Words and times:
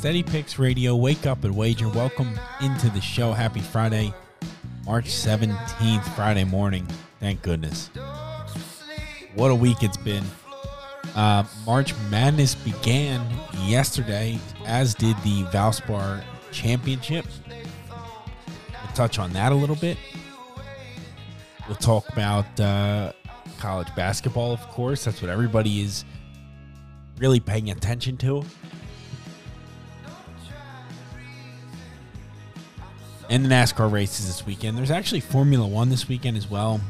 Steady 0.00 0.22
Picks 0.22 0.58
Radio. 0.58 0.96
Wake 0.96 1.26
up 1.26 1.44
and 1.44 1.54
wager. 1.54 1.86
Welcome 1.86 2.40
into 2.62 2.88
the 2.88 3.02
show. 3.02 3.34
Happy 3.34 3.60
Friday, 3.60 4.14
March 4.86 5.04
17th, 5.04 6.14
Friday 6.16 6.44
morning. 6.44 6.88
Thank 7.18 7.42
goodness. 7.42 7.90
What 9.34 9.50
a 9.50 9.54
week 9.54 9.82
it's 9.82 9.98
been. 9.98 10.24
Uh, 11.14 11.44
March 11.66 11.94
Madness 12.08 12.54
began 12.54 13.22
yesterday, 13.66 14.38
as 14.64 14.94
did 14.94 15.18
the 15.18 15.42
Valspar 15.52 16.24
Championship. 16.50 17.26
We'll 17.46 18.94
touch 18.94 19.18
on 19.18 19.34
that 19.34 19.52
a 19.52 19.54
little 19.54 19.76
bit. 19.76 19.98
We'll 21.68 21.76
talk 21.76 22.08
about 22.08 22.58
uh, 22.58 23.12
college 23.58 23.94
basketball, 23.94 24.50
of 24.50 24.66
course. 24.68 25.04
That's 25.04 25.20
what 25.20 25.30
everybody 25.30 25.82
is 25.82 26.06
really 27.18 27.38
paying 27.38 27.70
attention 27.70 28.16
to. 28.16 28.46
And 33.30 33.44
the 33.44 33.48
NASCAR 33.48 33.90
races 33.90 34.26
this 34.26 34.44
weekend. 34.44 34.76
There's 34.76 34.90
actually 34.90 35.20
Formula 35.20 35.66
One 35.66 35.88
this 35.88 36.08
weekend 36.08 36.36
as 36.36 36.50
well. 36.50 36.80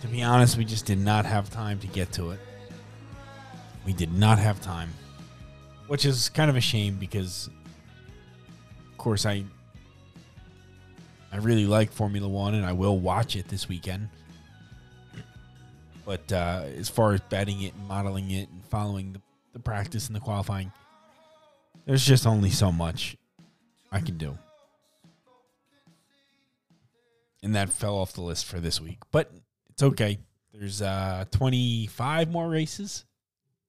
To 0.00 0.08
be 0.08 0.22
honest, 0.22 0.56
we 0.56 0.64
just 0.64 0.86
did 0.86 0.98
not 0.98 1.26
have 1.26 1.50
time 1.50 1.78
to 1.80 1.86
get 1.86 2.10
to 2.12 2.30
it. 2.30 2.40
We 3.84 3.92
did 3.92 4.12
not 4.12 4.38
have 4.38 4.62
time, 4.62 4.88
which 5.88 6.06
is 6.06 6.30
kind 6.30 6.48
of 6.48 6.56
a 6.56 6.60
shame 6.60 6.96
because, 6.96 7.50
of 8.90 8.98
course, 8.98 9.26
I 9.26 9.44
I 11.30 11.36
really 11.36 11.66
like 11.66 11.92
Formula 11.92 12.26
One 12.26 12.54
and 12.54 12.64
I 12.64 12.72
will 12.72 12.98
watch 12.98 13.36
it 13.36 13.48
this 13.48 13.68
weekend. 13.68 14.08
But 16.06 16.32
uh, 16.32 16.64
as 16.76 16.88
far 16.88 17.12
as 17.12 17.20
betting 17.20 17.60
it 17.60 17.74
and 17.74 17.86
modeling 17.86 18.30
it 18.30 18.48
and 18.48 18.64
following 18.64 19.12
the, 19.12 19.20
the 19.52 19.60
practice 19.60 20.06
and 20.06 20.16
the 20.16 20.20
qualifying, 20.20 20.72
there's 21.84 22.04
just 22.04 22.26
only 22.26 22.50
so 22.50 22.72
much 22.72 23.18
I 23.92 24.00
can 24.00 24.16
do 24.16 24.36
and 27.42 27.54
that 27.54 27.70
fell 27.70 27.96
off 27.96 28.12
the 28.12 28.22
list 28.22 28.46
for 28.46 28.60
this 28.60 28.80
week. 28.80 28.98
But 29.10 29.30
it's 29.70 29.82
okay. 29.82 30.18
There's 30.52 30.82
uh 30.82 31.24
25 31.30 32.30
more 32.30 32.48
races 32.48 33.04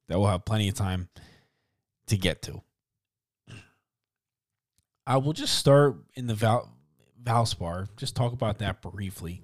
that 0.08 0.20
we'll 0.20 0.30
have 0.30 0.46
plenty 0.46 0.68
of 0.68 0.76
time 0.76 1.10
to 2.08 2.18
get 2.18 2.42
to. 2.44 2.62
I 5.08 5.18
will 5.18 5.34
just 5.34 5.58
start 5.58 5.96
in 6.16 6.28
the 6.28 6.36
Val 6.36 6.70
Valspar. 7.24 7.88
Just 7.98 8.16
talk 8.16 8.34
about 8.34 8.60
that 8.60 8.82
briefly. 8.82 9.42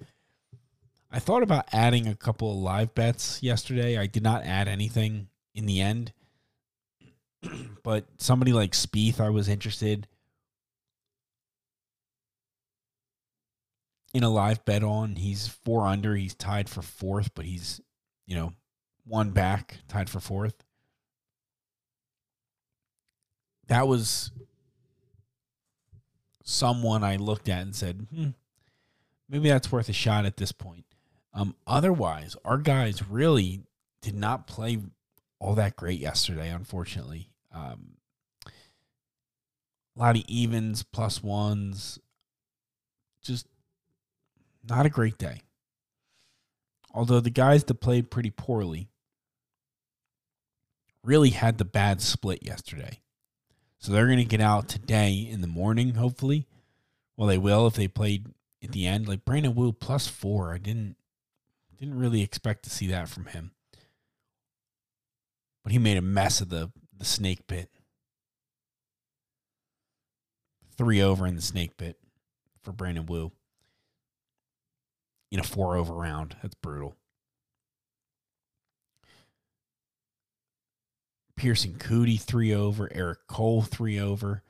I 1.10 1.18
thought 1.20 1.42
about 1.42 1.68
adding 1.72 2.06
a 2.06 2.14
couple 2.14 2.50
of 2.50 2.58
live 2.58 2.94
bets 2.94 3.42
yesterday. 3.42 3.96
I 3.96 4.06
did 4.06 4.22
not 4.22 4.44
add 4.44 4.68
anything 4.68 5.28
in 5.54 5.66
the 5.66 5.80
end. 5.80 6.12
but 7.82 8.06
somebody 8.18 8.52
like 8.52 8.72
Spieth, 8.72 9.20
I 9.20 9.30
was 9.30 9.48
interested. 9.48 10.06
In 14.14 14.22
a 14.24 14.30
live 14.30 14.64
bet 14.64 14.82
on. 14.82 15.16
He's 15.16 15.48
four 15.48 15.86
under. 15.86 16.14
He's 16.14 16.34
tied 16.34 16.68
for 16.68 16.82
fourth, 16.82 17.30
but 17.34 17.44
he's, 17.44 17.80
you 18.26 18.34
know, 18.36 18.52
one 19.04 19.30
back, 19.30 19.78
tied 19.88 20.10
for 20.10 20.20
fourth. 20.20 20.64
That 23.68 23.86
was 23.86 24.32
someone 26.42 27.04
I 27.04 27.16
looked 27.16 27.48
at 27.48 27.62
and 27.62 27.76
said, 27.76 28.06
hmm, 28.14 28.28
maybe 29.28 29.48
that's 29.50 29.70
worth 29.70 29.88
a 29.88 29.92
shot 29.92 30.24
at 30.24 30.38
this 30.38 30.52
point. 30.52 30.86
Um, 31.34 31.54
otherwise, 31.66 32.36
our 32.44 32.56
guys 32.58 33.06
really 33.08 33.62
did 34.00 34.14
not 34.14 34.46
play 34.46 34.78
all 35.38 35.54
that 35.54 35.76
great 35.76 36.00
yesterday, 36.00 36.48
unfortunately. 36.48 37.30
Um, 37.52 37.96
a 38.46 40.00
lot 40.00 40.16
of 40.16 40.24
evens, 40.26 40.82
plus 40.82 41.22
ones, 41.22 41.98
just 43.22 43.46
not 44.68 44.86
a 44.86 44.90
great 44.90 45.18
day. 45.18 45.42
Although 46.92 47.20
the 47.20 47.30
guys 47.30 47.64
that 47.64 47.80
played 47.80 48.10
pretty 48.10 48.30
poorly 48.30 48.88
really 51.04 51.30
had 51.30 51.58
the 51.58 51.64
bad 51.64 52.00
split 52.00 52.42
yesterday. 52.42 53.00
So 53.78 53.92
they're 53.92 54.06
going 54.06 54.18
to 54.18 54.24
get 54.24 54.40
out 54.40 54.68
today 54.68 55.28
in 55.30 55.40
the 55.40 55.46
morning, 55.46 55.94
hopefully. 55.94 56.46
Well, 57.16 57.28
they 57.28 57.38
will 57.38 57.66
if 57.66 57.74
they 57.74 57.88
played 57.88 58.26
at 58.62 58.72
the 58.72 58.86
end. 58.86 59.06
Like 59.08 59.24
Brandon 59.24 59.54
Wu 59.54 59.72
plus 59.72 60.06
four. 60.06 60.52
I 60.52 60.58
didn't 60.58 60.96
didn't 61.78 61.98
really 61.98 62.22
expect 62.22 62.64
to 62.64 62.70
see 62.70 62.88
that 62.88 63.08
from 63.08 63.26
him. 63.26 63.52
But 65.62 65.72
he 65.72 65.78
made 65.78 65.96
a 65.96 66.02
mess 66.02 66.40
of 66.40 66.48
the, 66.48 66.72
the 66.96 67.04
snake 67.04 67.46
pit. 67.46 67.70
Three 70.76 71.00
over 71.00 71.26
in 71.26 71.36
the 71.36 71.42
snake 71.42 71.76
pit 71.76 71.98
for 72.62 72.72
Brandon 72.72 73.06
Wu 73.06 73.30
in 75.30 75.40
a 75.40 75.44
four 75.44 75.76
over 75.76 75.94
round. 75.94 76.36
That's 76.42 76.54
brutal. 76.54 76.96
Pearson 81.36 81.74
Coody 81.74 82.20
three 82.20 82.52
over, 82.52 82.88
Eric 82.92 83.20
Cole 83.28 83.62
three 83.62 84.00
over. 84.00 84.42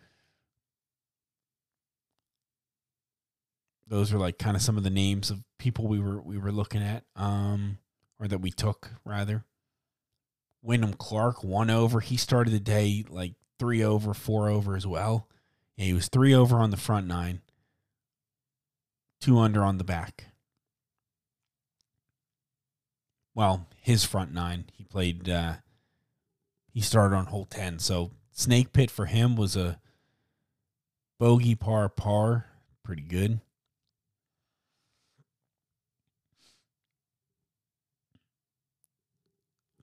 Those 3.86 4.12
are 4.12 4.18
like 4.18 4.38
kind 4.38 4.56
of 4.56 4.62
some 4.62 4.76
of 4.76 4.84
the 4.84 4.90
names 4.90 5.30
of 5.30 5.42
people 5.58 5.86
we 5.86 6.00
were 6.00 6.20
we 6.22 6.38
were 6.38 6.52
looking 6.52 6.82
at, 6.82 7.04
um, 7.14 7.78
or 8.18 8.28
that 8.28 8.40
we 8.40 8.50
took 8.50 8.90
rather. 9.04 9.44
Wyndham 10.62 10.94
Clark 10.94 11.44
one 11.44 11.70
over. 11.70 12.00
He 12.00 12.16
started 12.16 12.52
the 12.52 12.60
day 12.60 13.04
like 13.08 13.34
three 13.58 13.82
over, 13.82 14.14
four 14.14 14.48
over 14.48 14.74
as 14.74 14.86
well. 14.86 15.28
Yeah, 15.76 15.86
he 15.86 15.92
was 15.92 16.08
three 16.08 16.34
over 16.34 16.56
on 16.56 16.70
the 16.70 16.76
front 16.76 17.06
nine, 17.06 17.42
two 19.20 19.38
under 19.38 19.62
on 19.62 19.78
the 19.78 19.84
back 19.84 20.27
well, 23.38 23.68
his 23.80 24.02
front 24.04 24.34
nine. 24.34 24.64
He 24.72 24.82
played. 24.82 25.28
Uh, 25.28 25.54
he 26.74 26.80
started 26.80 27.14
on 27.14 27.26
hole 27.26 27.44
ten, 27.44 27.78
so 27.78 28.10
snake 28.32 28.72
pit 28.72 28.90
for 28.90 29.06
him 29.06 29.36
was 29.36 29.54
a 29.54 29.78
bogey 31.20 31.54
par 31.54 31.88
par, 31.88 32.46
pretty 32.82 33.02
good. 33.02 33.38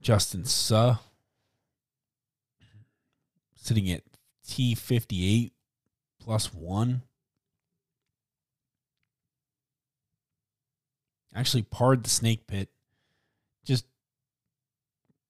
Justin 0.02 0.44
Suh 0.44 0.98
sitting 3.56 3.90
at 3.90 4.04
T 4.46 4.76
fifty 4.76 5.26
eight 5.26 5.54
plus 6.20 6.54
one. 6.54 7.04
Actually, 11.34 11.64
parred 11.64 12.04
the 12.04 12.10
snake 12.10 12.48
pit 12.48 12.68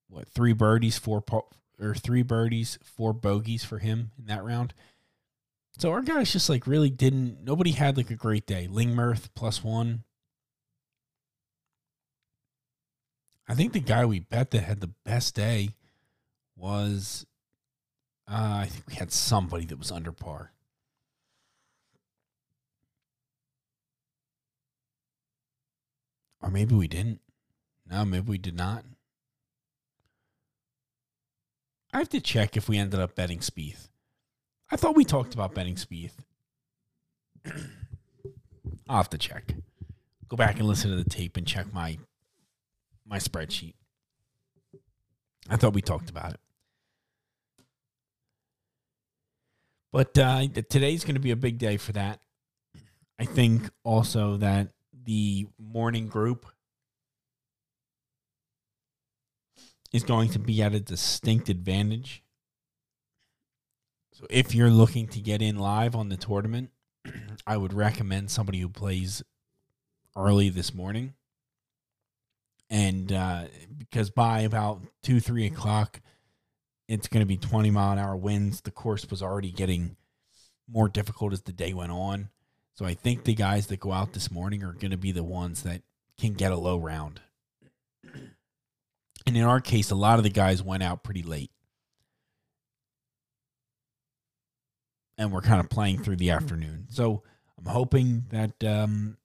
what 0.08 0.28
three 0.28 0.52
birdies, 0.52 0.98
four 0.98 1.22
or 1.78 1.94
three 1.94 2.22
birdies, 2.22 2.78
four 2.82 3.12
bogeys 3.12 3.64
for 3.64 3.78
him 3.78 4.12
in 4.18 4.26
that 4.26 4.44
round. 4.44 4.74
So 5.78 5.92
our 5.92 6.00
guys 6.02 6.32
just 6.32 6.48
like 6.48 6.66
really 6.66 6.90
didn't. 6.90 7.44
Nobody 7.44 7.72
had 7.72 7.96
like 7.96 8.10
a 8.10 8.14
great 8.14 8.46
day. 8.46 8.68
Lingmerth 8.70 9.28
plus 9.34 9.62
one. 9.62 10.04
I 13.48 13.54
think 13.54 13.72
the 13.72 13.80
guy 13.80 14.04
we 14.04 14.20
bet 14.20 14.50
that 14.52 14.62
had 14.62 14.80
the 14.80 14.92
best 15.04 15.34
day 15.34 15.70
was. 16.56 17.26
Uh, 18.28 18.62
I 18.62 18.66
think 18.66 18.88
we 18.88 18.94
had 18.94 19.12
somebody 19.12 19.66
that 19.66 19.78
was 19.78 19.92
under 19.92 20.10
par. 20.10 20.50
Or 26.42 26.50
maybe 26.50 26.74
we 26.74 26.88
didn't. 26.88 27.20
No, 27.88 28.04
maybe 28.04 28.28
we 28.28 28.38
did 28.38 28.56
not. 28.56 28.84
I 31.96 32.00
have 32.00 32.10
to 32.10 32.20
check 32.20 32.58
if 32.58 32.68
we 32.68 32.76
ended 32.76 33.00
up 33.00 33.14
betting 33.14 33.38
Spieth. 33.38 33.88
I 34.70 34.76
thought 34.76 34.96
we 34.96 35.02
talked 35.02 35.32
about 35.32 35.54
betting 35.54 35.76
Spieth. 35.76 36.12
I'll 38.86 38.98
have 38.98 39.08
to 39.08 39.16
check. 39.16 39.54
Go 40.28 40.36
back 40.36 40.58
and 40.58 40.68
listen 40.68 40.90
to 40.90 40.96
the 41.02 41.08
tape 41.08 41.38
and 41.38 41.46
check 41.46 41.72
my 41.72 41.96
my 43.06 43.16
spreadsheet. 43.16 43.76
I 45.48 45.56
thought 45.56 45.72
we 45.72 45.80
talked 45.80 46.10
about 46.10 46.34
it. 46.34 46.40
But 49.90 50.18
uh, 50.18 50.48
today's 50.68 51.02
going 51.02 51.14
to 51.14 51.20
be 51.20 51.30
a 51.30 51.36
big 51.36 51.56
day 51.56 51.78
for 51.78 51.92
that. 51.92 52.20
I 53.18 53.24
think 53.24 53.70
also 53.84 54.36
that 54.36 54.68
the 54.92 55.46
morning 55.58 56.08
group 56.08 56.44
is 59.92 60.02
going 60.02 60.30
to 60.30 60.38
be 60.38 60.62
at 60.62 60.74
a 60.74 60.80
distinct 60.80 61.48
advantage. 61.48 62.22
So 64.12 64.26
if 64.30 64.54
you're 64.54 64.70
looking 64.70 65.08
to 65.08 65.20
get 65.20 65.42
in 65.42 65.58
live 65.58 65.94
on 65.94 66.08
the 66.08 66.16
tournament, 66.16 66.70
I 67.46 67.56
would 67.56 67.72
recommend 67.72 68.30
somebody 68.30 68.60
who 68.60 68.68
plays 68.68 69.22
early 70.16 70.48
this 70.48 70.74
morning. 70.74 71.14
And 72.70 73.12
uh, 73.12 73.44
because 73.76 74.10
by 74.10 74.40
about 74.40 74.82
two, 75.02 75.20
three 75.20 75.46
o'clock, 75.46 76.00
it's 76.88 77.08
going 77.08 77.20
to 77.20 77.26
be 77.26 77.36
20 77.36 77.70
mile 77.70 77.92
an 77.92 77.98
hour 77.98 78.16
winds. 78.16 78.62
The 78.62 78.70
course 78.70 79.08
was 79.10 79.22
already 79.22 79.50
getting 79.50 79.96
more 80.68 80.88
difficult 80.88 81.32
as 81.32 81.42
the 81.42 81.52
day 81.52 81.72
went 81.72 81.92
on. 81.92 82.30
So 82.74 82.84
I 82.84 82.94
think 82.94 83.24
the 83.24 83.34
guys 83.34 83.68
that 83.68 83.80
go 83.80 83.92
out 83.92 84.12
this 84.12 84.30
morning 84.30 84.62
are 84.62 84.72
going 84.72 84.90
to 84.90 84.96
be 84.96 85.12
the 85.12 85.24
ones 85.24 85.62
that 85.62 85.82
can 86.18 86.34
get 86.34 86.52
a 86.52 86.56
low 86.56 86.78
round. 86.78 87.20
And 89.26 89.36
in 89.36 89.42
our 89.42 89.60
case, 89.60 89.90
a 89.90 89.96
lot 89.96 90.18
of 90.18 90.24
the 90.24 90.30
guys 90.30 90.62
went 90.62 90.82
out 90.82 91.02
pretty 91.02 91.22
late. 91.22 91.50
And 95.18 95.32
we're 95.32 95.40
kind 95.40 95.60
of 95.60 95.68
playing 95.68 96.02
through 96.02 96.16
the 96.16 96.30
afternoon. 96.30 96.86
So 96.90 97.22
I'm 97.58 97.66
hoping 97.66 98.24
that 98.30 98.62
um, 98.62 99.16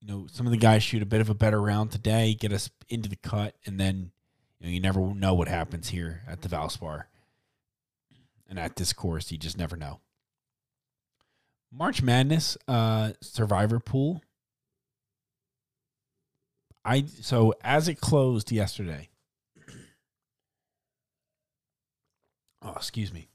you 0.00 0.08
know 0.08 0.26
some 0.30 0.46
of 0.46 0.52
the 0.52 0.58
guys 0.58 0.82
shoot 0.82 1.02
a 1.02 1.06
bit 1.06 1.20
of 1.20 1.30
a 1.30 1.34
better 1.34 1.60
round 1.60 1.92
today, 1.92 2.34
get 2.34 2.52
us 2.52 2.68
into 2.88 3.08
the 3.08 3.16
cut, 3.16 3.54
and 3.64 3.78
then 3.78 4.10
you 4.58 4.66
know 4.66 4.72
you 4.72 4.80
never 4.80 5.00
know 5.00 5.34
what 5.34 5.48
happens 5.48 5.88
here 5.90 6.22
at 6.26 6.42
the 6.42 6.48
Valspar. 6.48 7.04
And 8.48 8.58
at 8.58 8.76
this 8.76 8.92
course, 8.92 9.30
you 9.32 9.38
just 9.38 9.56
never 9.56 9.76
know. 9.76 10.00
March 11.70 12.02
Madness 12.02 12.58
uh, 12.68 13.12
Survivor 13.22 13.80
Pool. 13.80 14.20
I 16.84 17.04
so 17.06 17.54
as 17.62 17.88
it 17.88 18.00
closed 18.00 18.50
yesterday. 18.52 19.08
Oh, 22.64 22.74
excuse 22.76 23.12
me. 23.12 23.26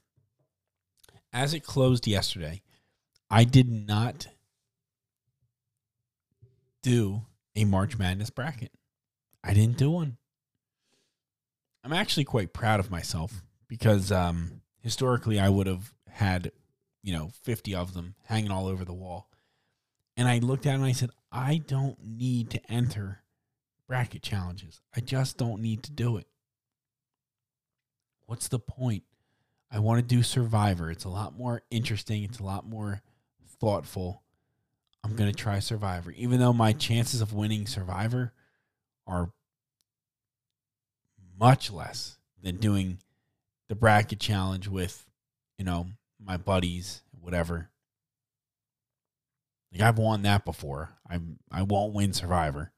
As 1.34 1.52
it 1.52 1.62
closed 1.62 2.06
yesterday, 2.06 2.62
I 3.28 3.44
did 3.44 3.68
not 3.68 4.26
do 6.82 7.26
a 7.54 7.66
March 7.66 7.98
Madness 7.98 8.30
bracket. 8.30 8.72
I 9.44 9.52
didn't 9.52 9.76
do 9.76 9.90
one. 9.90 10.16
I'm 11.84 11.92
actually 11.92 12.24
quite 12.24 12.54
proud 12.54 12.80
of 12.80 12.90
myself 12.90 13.42
because 13.68 14.10
um, 14.10 14.62
historically 14.80 15.38
I 15.38 15.50
would 15.50 15.66
have 15.66 15.92
had 16.08 16.50
you 17.02 17.12
know, 17.12 17.30
50 17.42 17.74
of 17.74 17.94
them 17.94 18.14
hanging 18.24 18.50
all 18.50 18.66
over 18.66 18.84
the 18.84 18.92
wall. 18.92 19.30
And 20.16 20.28
I 20.28 20.38
looked 20.38 20.66
at 20.66 20.72
it 20.72 20.74
and 20.76 20.84
I 20.84 20.92
said, 20.92 21.10
I 21.30 21.58
don't 21.66 21.96
need 22.04 22.50
to 22.50 22.70
enter 22.70 23.22
bracket 23.88 24.22
challenges. 24.22 24.80
I 24.94 25.00
just 25.00 25.38
don't 25.38 25.62
need 25.62 25.82
to 25.84 25.90
do 25.90 26.18
it. 26.18 26.26
What's 28.26 28.48
the 28.48 28.58
point? 28.58 29.04
I 29.72 29.80
want 29.80 30.00
to 30.00 30.14
do 30.14 30.22
Survivor. 30.22 30.90
It's 30.90 31.04
a 31.04 31.08
lot 31.08 31.36
more 31.36 31.62
interesting, 31.70 32.22
it's 32.22 32.38
a 32.38 32.44
lot 32.44 32.66
more 32.66 33.02
thoughtful. 33.58 34.22
I'm 35.02 35.16
going 35.16 35.30
to 35.30 35.36
try 35.36 35.58
Survivor, 35.58 36.10
even 36.12 36.38
though 36.38 36.52
my 36.52 36.72
chances 36.72 37.20
of 37.20 37.32
winning 37.32 37.66
Survivor 37.66 38.32
are 39.06 39.32
much 41.38 41.70
less 41.70 42.18
than 42.42 42.56
doing 42.56 42.98
the 43.68 43.74
bracket 43.74 44.20
challenge 44.20 44.68
with, 44.68 45.06
you 45.56 45.64
know, 45.64 45.86
my 46.22 46.36
buddies, 46.36 47.02
whatever. 47.20 47.70
Like 49.72 49.82
I've 49.82 49.98
won 49.98 50.22
that 50.22 50.44
before. 50.44 50.90
I'm 51.08 51.38
I 51.50 51.62
won't 51.62 51.94
win 51.94 52.12
Survivor. 52.12 52.72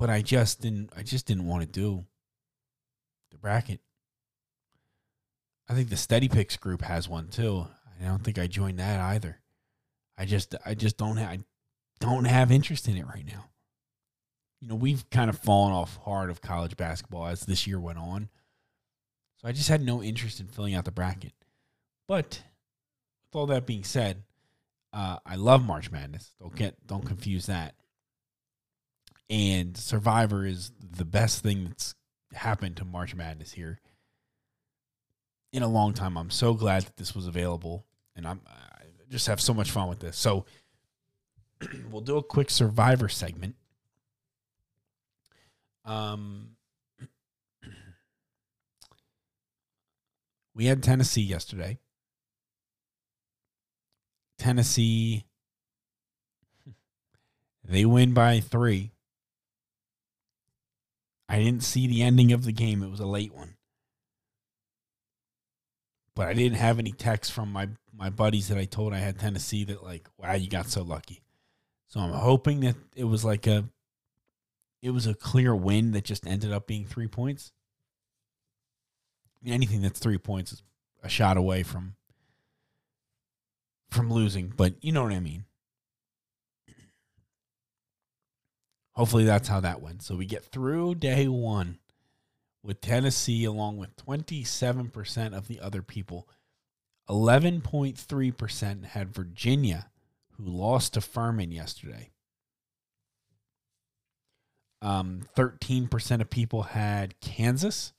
But 0.00 0.10
I 0.10 0.22
just 0.22 0.60
didn't 0.60 0.90
I 0.96 1.04
just 1.04 1.26
didn't 1.26 1.46
want 1.46 1.62
to 1.62 1.68
do 1.68 2.04
the 3.30 3.38
bracket. 3.38 3.80
I 5.68 5.74
think 5.74 5.90
the 5.90 5.96
Steady 5.96 6.28
Picks 6.28 6.56
group 6.56 6.82
has 6.82 7.08
one 7.08 7.28
too. 7.28 7.68
I 8.00 8.06
don't 8.06 8.24
think 8.24 8.38
I 8.38 8.48
joined 8.48 8.80
that 8.80 8.98
either. 8.98 9.38
I 10.18 10.24
just 10.24 10.56
I 10.66 10.74
just 10.74 10.96
don't 10.96 11.18
have 11.18 11.30
I 11.30 11.38
don't 12.00 12.24
have 12.24 12.50
interest 12.50 12.88
in 12.88 12.96
it 12.96 13.06
right 13.06 13.24
now 13.24 13.50
you 14.60 14.68
know, 14.68 14.74
we've 14.74 15.08
kind 15.10 15.30
of 15.30 15.38
fallen 15.38 15.72
off 15.72 15.98
hard 16.04 16.30
of 16.30 16.42
college 16.42 16.76
basketball 16.76 17.26
as 17.26 17.40
this 17.40 17.66
year 17.66 17.80
went 17.80 17.98
on. 17.98 18.28
So 19.40 19.48
I 19.48 19.52
just 19.52 19.68
had 19.68 19.82
no 19.82 20.02
interest 20.02 20.38
in 20.38 20.46
filling 20.46 20.74
out 20.74 20.84
the 20.84 20.90
bracket. 20.90 21.32
But 22.06 22.42
with 23.28 23.36
all 23.36 23.46
that 23.46 23.66
being 23.66 23.84
said, 23.84 24.22
uh, 24.92 25.18
I 25.24 25.36
love 25.36 25.64
March 25.64 25.90
Madness. 25.90 26.32
Don't 26.38 26.54
get 26.54 26.86
don't 26.86 27.06
confuse 27.06 27.46
that. 27.46 27.74
And 29.30 29.76
Survivor 29.76 30.44
is 30.44 30.72
the 30.80 31.04
best 31.04 31.42
thing 31.42 31.64
that's 31.64 31.94
happened 32.34 32.76
to 32.78 32.84
March 32.84 33.14
Madness 33.14 33.52
here 33.52 33.78
in 35.52 35.62
a 35.62 35.68
long 35.68 35.94
time. 35.94 36.18
I'm 36.18 36.30
so 36.30 36.52
glad 36.52 36.82
that 36.82 36.96
this 36.96 37.14
was 37.14 37.26
available, 37.26 37.86
and 38.14 38.26
I'm 38.26 38.40
I 38.46 38.82
just 39.08 39.28
have 39.28 39.40
so 39.40 39.54
much 39.54 39.70
fun 39.70 39.88
with 39.88 40.00
this. 40.00 40.16
So 40.16 40.44
we'll 41.90 42.02
do 42.02 42.16
a 42.16 42.22
quick 42.22 42.50
Survivor 42.50 43.08
segment 43.08 43.54
um, 45.84 46.50
we 50.54 50.66
had 50.66 50.82
Tennessee 50.82 51.22
yesterday. 51.22 51.78
Tennessee, 54.38 55.24
they 57.64 57.84
win 57.84 58.12
by 58.14 58.40
three. 58.40 58.92
I 61.30 61.38
didn't 61.38 61.62
see 61.62 61.86
the 61.86 62.02
ending 62.02 62.32
of 62.32 62.44
the 62.44 62.52
game. 62.52 62.82
It 62.82 62.90
was 62.90 62.98
a 62.98 63.06
late 63.06 63.32
one. 63.32 63.54
But 66.16 66.26
I 66.26 66.34
didn't 66.34 66.58
have 66.58 66.80
any 66.80 66.90
texts 66.90 67.32
from 67.32 67.52
my, 67.52 67.68
my 67.96 68.10
buddies 68.10 68.48
that 68.48 68.58
I 68.58 68.64
told 68.64 68.92
I 68.92 68.98
had 68.98 69.18
Tennessee 69.18 69.62
that, 69.64 69.84
like, 69.84 70.08
wow, 70.18 70.34
you 70.34 70.50
got 70.50 70.68
so 70.68 70.82
lucky. 70.82 71.22
So 71.86 72.00
I'm 72.00 72.12
hoping 72.12 72.60
that 72.60 72.74
it 72.96 73.04
was 73.04 73.24
like 73.24 73.46
a 73.46 73.64
it 74.82 74.90
was 74.90 75.06
a 75.06 75.14
clear 75.14 75.54
win 75.54 75.92
that 75.92 76.04
just 76.04 76.26
ended 76.26 76.52
up 76.52 76.66
being 76.66 76.86
three 76.86 77.08
points. 77.08 77.52
I 79.42 79.44
mean, 79.44 79.54
anything 79.54 79.82
that's 79.82 79.98
three 80.00 80.18
points 80.18 80.52
is 80.52 80.62
a 81.02 81.08
shot 81.08 81.36
away 81.36 81.62
from 81.62 81.96
from 83.90 84.12
losing, 84.12 84.52
but 84.56 84.74
you 84.82 84.92
know 84.92 85.02
what 85.02 85.12
I 85.12 85.20
mean. 85.20 85.44
Hopefully 89.00 89.24
that's 89.24 89.48
how 89.48 89.60
that 89.60 89.80
went. 89.80 90.02
So 90.02 90.14
we 90.14 90.26
get 90.26 90.44
through 90.44 90.96
day 90.96 91.26
one 91.26 91.78
with 92.62 92.82
Tennessee 92.82 93.46
along 93.46 93.78
with 93.78 93.96
27% 93.96 95.34
of 95.34 95.48
the 95.48 95.58
other 95.58 95.80
people. 95.80 96.28
11.3% 97.08 98.84
had 98.84 99.14
Virginia, 99.14 99.88
who 100.32 100.44
lost 100.44 100.92
to 100.92 101.00
Furman 101.00 101.50
yesterday. 101.50 102.10
Um, 104.82 105.22
13% 105.34 106.20
of 106.20 106.28
people 106.28 106.64
had 106.64 107.18
Kansas. 107.20 107.94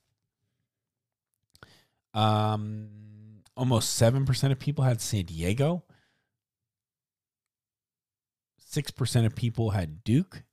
Um, 2.14 3.42
almost 3.56 4.00
7% 4.00 4.52
of 4.52 4.58
people 4.60 4.84
had 4.84 5.00
San 5.00 5.24
Diego. 5.24 5.82
6% 8.70 9.26
of 9.26 9.34
people 9.34 9.70
had 9.70 10.04
Duke. 10.04 10.44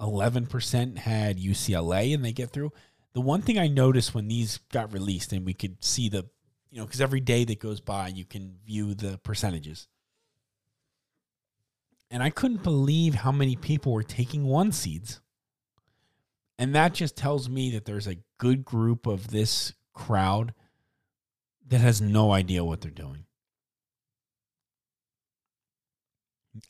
11% 0.00 0.98
had 0.98 1.38
UCLA 1.38 2.14
and 2.14 2.24
they 2.24 2.32
get 2.32 2.50
through. 2.50 2.72
The 3.12 3.20
one 3.20 3.42
thing 3.42 3.58
I 3.58 3.68
noticed 3.68 4.14
when 4.14 4.28
these 4.28 4.58
got 4.72 4.92
released 4.92 5.32
and 5.32 5.44
we 5.44 5.54
could 5.54 5.84
see 5.84 6.08
the, 6.08 6.26
you 6.70 6.78
know, 6.78 6.86
because 6.86 7.00
every 7.00 7.20
day 7.20 7.44
that 7.44 7.60
goes 7.60 7.80
by, 7.80 8.08
you 8.08 8.24
can 8.24 8.56
view 8.64 8.94
the 8.94 9.18
percentages. 9.18 9.88
And 12.10 12.22
I 12.22 12.30
couldn't 12.30 12.62
believe 12.62 13.14
how 13.14 13.32
many 13.32 13.56
people 13.56 13.92
were 13.92 14.02
taking 14.02 14.44
one 14.44 14.72
seeds. 14.72 15.20
And 16.58 16.74
that 16.74 16.94
just 16.94 17.16
tells 17.16 17.48
me 17.48 17.70
that 17.72 17.84
there's 17.84 18.06
a 18.06 18.18
good 18.38 18.64
group 18.64 19.06
of 19.06 19.30
this 19.30 19.72
crowd 19.92 20.54
that 21.68 21.80
has 21.80 22.00
no 22.00 22.32
idea 22.32 22.64
what 22.64 22.80
they're 22.80 22.90
doing. 22.90 23.24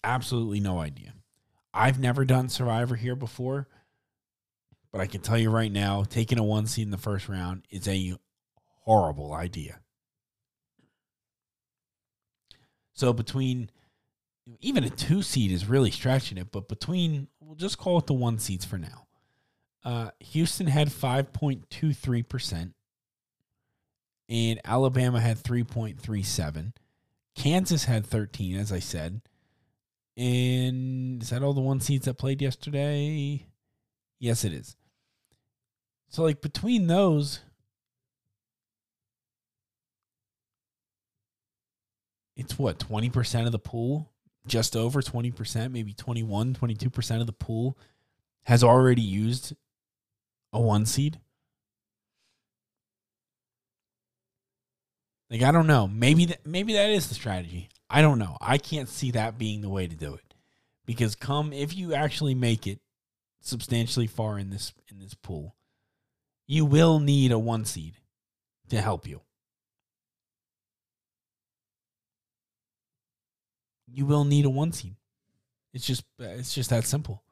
Absolutely 0.04 0.60
no 0.60 0.78
idea. 0.78 1.14
I've 1.72 1.98
never 1.98 2.24
done 2.24 2.48
Survivor 2.48 2.96
here 2.96 3.16
before, 3.16 3.68
but 4.92 5.00
I 5.00 5.06
can 5.06 5.20
tell 5.20 5.38
you 5.38 5.50
right 5.50 5.70
now, 5.70 6.04
taking 6.04 6.38
a 6.38 6.42
one 6.42 6.66
seed 6.66 6.86
in 6.86 6.90
the 6.90 6.98
first 6.98 7.28
round 7.28 7.62
is 7.70 7.86
a 7.86 8.14
horrible 8.84 9.32
idea. 9.32 9.80
So 12.92 13.12
between 13.12 13.70
even 14.60 14.84
a 14.84 14.90
two 14.90 15.22
seed 15.22 15.52
is 15.52 15.66
really 15.66 15.90
stretching 15.90 16.38
it, 16.38 16.50
but 16.50 16.68
between 16.68 17.28
we'll 17.40 17.54
just 17.54 17.78
call 17.78 17.98
it 17.98 18.06
the 18.06 18.14
one 18.14 18.38
seeds 18.38 18.64
for 18.64 18.78
now. 18.78 19.06
Uh, 19.84 20.10
Houston 20.20 20.66
had 20.66 20.88
5.23%, 20.88 22.72
and 24.28 24.60
Alabama 24.64 25.20
had 25.20 25.38
3.37. 25.38 26.72
Kansas 27.34 27.84
had 27.84 28.04
13, 28.04 28.56
as 28.56 28.72
I 28.72 28.78
said. 28.78 29.22
And 30.16 31.22
is 31.22 31.30
that 31.30 31.42
all 31.42 31.54
the 31.54 31.60
one 31.60 31.80
seeds 31.80 32.06
that 32.06 32.18
played 32.18 32.42
yesterday? 32.42 33.46
Yes, 34.18 34.44
it 34.44 34.52
is. 34.52 34.76
So, 36.08 36.22
like, 36.22 36.40
between 36.40 36.88
those, 36.88 37.40
it's 42.36 42.58
what, 42.58 42.78
20% 42.78 43.46
of 43.46 43.52
the 43.52 43.58
pool? 43.58 44.10
Just 44.46 44.74
over 44.74 45.02
20%, 45.02 45.70
maybe 45.70 45.92
21, 45.92 46.54
22% 46.54 47.20
of 47.20 47.26
the 47.26 47.32
pool 47.32 47.78
has 48.44 48.64
already 48.64 49.02
used 49.02 49.54
a 50.52 50.60
one 50.60 50.86
seed. 50.86 51.20
Like 55.30 55.42
I 55.42 55.52
don't 55.52 55.66
know. 55.66 55.86
Maybe 55.86 56.24
that 56.26 56.44
maybe 56.44 56.72
that 56.72 56.90
is 56.90 57.08
the 57.08 57.14
strategy. 57.14 57.68
I 57.90 58.02
don't 58.02 58.20
know. 58.20 58.38
I 58.40 58.56
can't 58.56 58.88
see 58.88 59.10
that 59.10 59.36
being 59.36 59.60
the 59.60 59.68
way 59.68 59.88
to 59.88 59.96
do 59.96 60.14
it. 60.14 60.34
Because 60.86 61.16
come 61.16 61.52
if 61.52 61.76
you 61.76 61.92
actually 61.92 62.34
make 62.34 62.66
it 62.66 62.78
substantially 63.40 64.06
far 64.06 64.38
in 64.38 64.50
this 64.50 64.72
in 64.88 64.98
this 65.00 65.14
pool, 65.14 65.56
you 66.46 66.64
will 66.64 67.00
need 67.00 67.32
a 67.32 67.38
one 67.38 67.64
seed 67.64 67.94
to 68.68 68.80
help 68.80 69.06
you. 69.06 69.20
You 73.92 74.06
will 74.06 74.24
need 74.24 74.44
a 74.44 74.50
one 74.50 74.72
seed. 74.72 74.94
It's 75.72 75.86
just 75.86 76.04
it's 76.18 76.54
just 76.54 76.70
that 76.70 76.84
simple. 76.84 77.22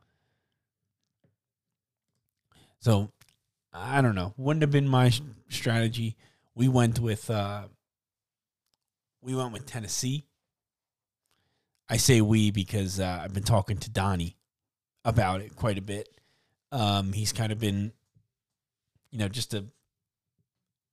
So 2.81 3.11
I 3.73 4.01
don't 4.01 4.15
know. 4.15 4.35
Wouldn't 4.37 4.63
have 4.63 4.71
been 4.71 4.89
my 4.89 5.13
strategy. 5.49 6.17
We 6.55 6.69
went 6.69 7.01
with 7.01 7.31
uh, 7.31 7.65
we 9.21 9.35
went 9.35 9.53
with 9.53 9.67
Tennessee. 9.67 10.28
I 11.89 11.97
say 11.97 12.21
we 12.21 12.51
because 12.51 13.01
uh, 13.01 13.21
I've 13.23 13.35
been 13.35 13.45
talking 13.45 13.79
to 13.79 13.91
Donnie 13.91 14.37
about 15.05 15.41
it 15.41 15.57
quite 15.57 15.79
a 15.79 15.83
bit. 15.83 16.09
Um, 16.71 17.13
he's 17.13 17.33
kind 17.33 17.51
of 17.51 17.59
been, 17.59 17.93
you 19.11 19.19
know, 19.19 19.29
just 19.29 19.55
a 19.55 19.65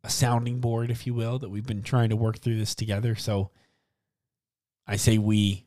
a 0.06 0.10
sounding 0.10 0.60
board, 0.60 0.92
if 0.92 1.08
you 1.08 1.16
will, 1.16 1.40
that 1.40 1.50
we've 1.50 1.66
been 1.66 1.82
trying 1.82 2.10
to 2.10 2.16
work 2.16 2.38
through 2.38 2.58
this 2.58 2.76
together. 2.76 3.16
So 3.16 3.50
I 4.86 4.98
say 4.98 5.18
we, 5.18 5.66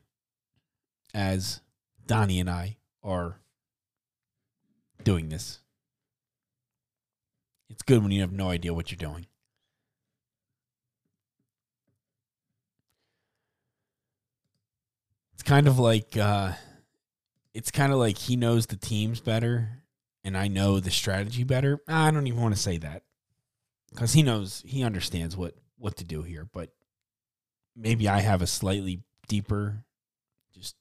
as 1.13 1.59
Donnie 2.07 2.39
and 2.39 2.49
I 2.49 2.77
are 3.03 3.41
doing 5.03 5.27
this. 5.27 5.59
It's 7.69 7.83
good 7.83 8.01
when 8.01 8.11
you 8.11 8.21
have 8.21 8.31
no 8.31 8.49
idea 8.49 8.73
what 8.73 8.91
you're 8.91 8.97
doing. 8.97 9.27
Kind 15.49 15.67
of 15.67 15.79
like 15.79 16.15
uh, 16.15 16.51
it's 17.55 17.71
kind 17.71 17.91
of 17.91 17.97
like 17.97 18.17
he 18.17 18.35
knows 18.35 18.67
the 18.67 18.75
teams 18.75 19.19
better 19.19 19.81
and 20.23 20.37
I 20.37 20.47
know 20.47 20.79
the 20.79 20.91
strategy 20.91 21.43
better. 21.43 21.79
I 21.87 22.11
don't 22.11 22.27
even 22.27 22.39
want 22.39 22.53
to 22.53 22.61
say 22.61 22.77
that 22.77 23.01
because 23.89 24.13
he 24.13 24.21
knows 24.21 24.63
he 24.65 24.83
understands 24.83 25.35
what 25.35 25.55
what 25.77 25.97
to 25.97 26.03
do 26.03 26.21
here, 26.21 26.47
but 26.53 26.69
maybe 27.75 28.07
I 28.07 28.19
have 28.19 28.43
a 28.43 28.47
slightly 28.47 29.01
deeper 29.27 29.83
just 30.53 30.75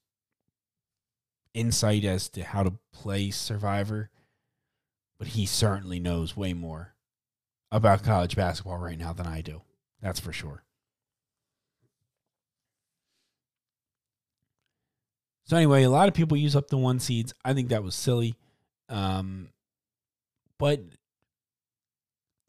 insight 1.55 2.05
as 2.05 2.29
to 2.31 2.45
how 2.45 2.63
to 2.63 2.75
play 2.93 3.31
Survivor 3.31 4.11
but 5.19 5.29
he 5.29 5.47
certainly 5.47 5.99
knows 5.99 6.37
way 6.37 6.53
more 6.53 6.95
about 7.73 8.05
college 8.05 8.37
basketball 8.37 8.79
right 8.79 8.99
now 8.99 9.13
than 9.13 9.27
I 9.27 9.41
do. 9.41 9.63
That's 10.01 10.21
for 10.21 10.33
sure. 10.33 10.63
So 15.49 15.57
anyway, 15.57 15.83
a 15.83 15.91
lot 15.91 16.09
of 16.09 16.15
people 16.15 16.37
use 16.37 16.55
up 16.55 16.69
the 16.69 16.77
one 16.77 17.01
seeds. 17.01 17.33
I 17.43 17.55
think 17.55 17.71
that 17.71 17.83
was 17.83 17.95
silly. 17.95 18.35
Um, 18.91 19.49
but 20.59 20.81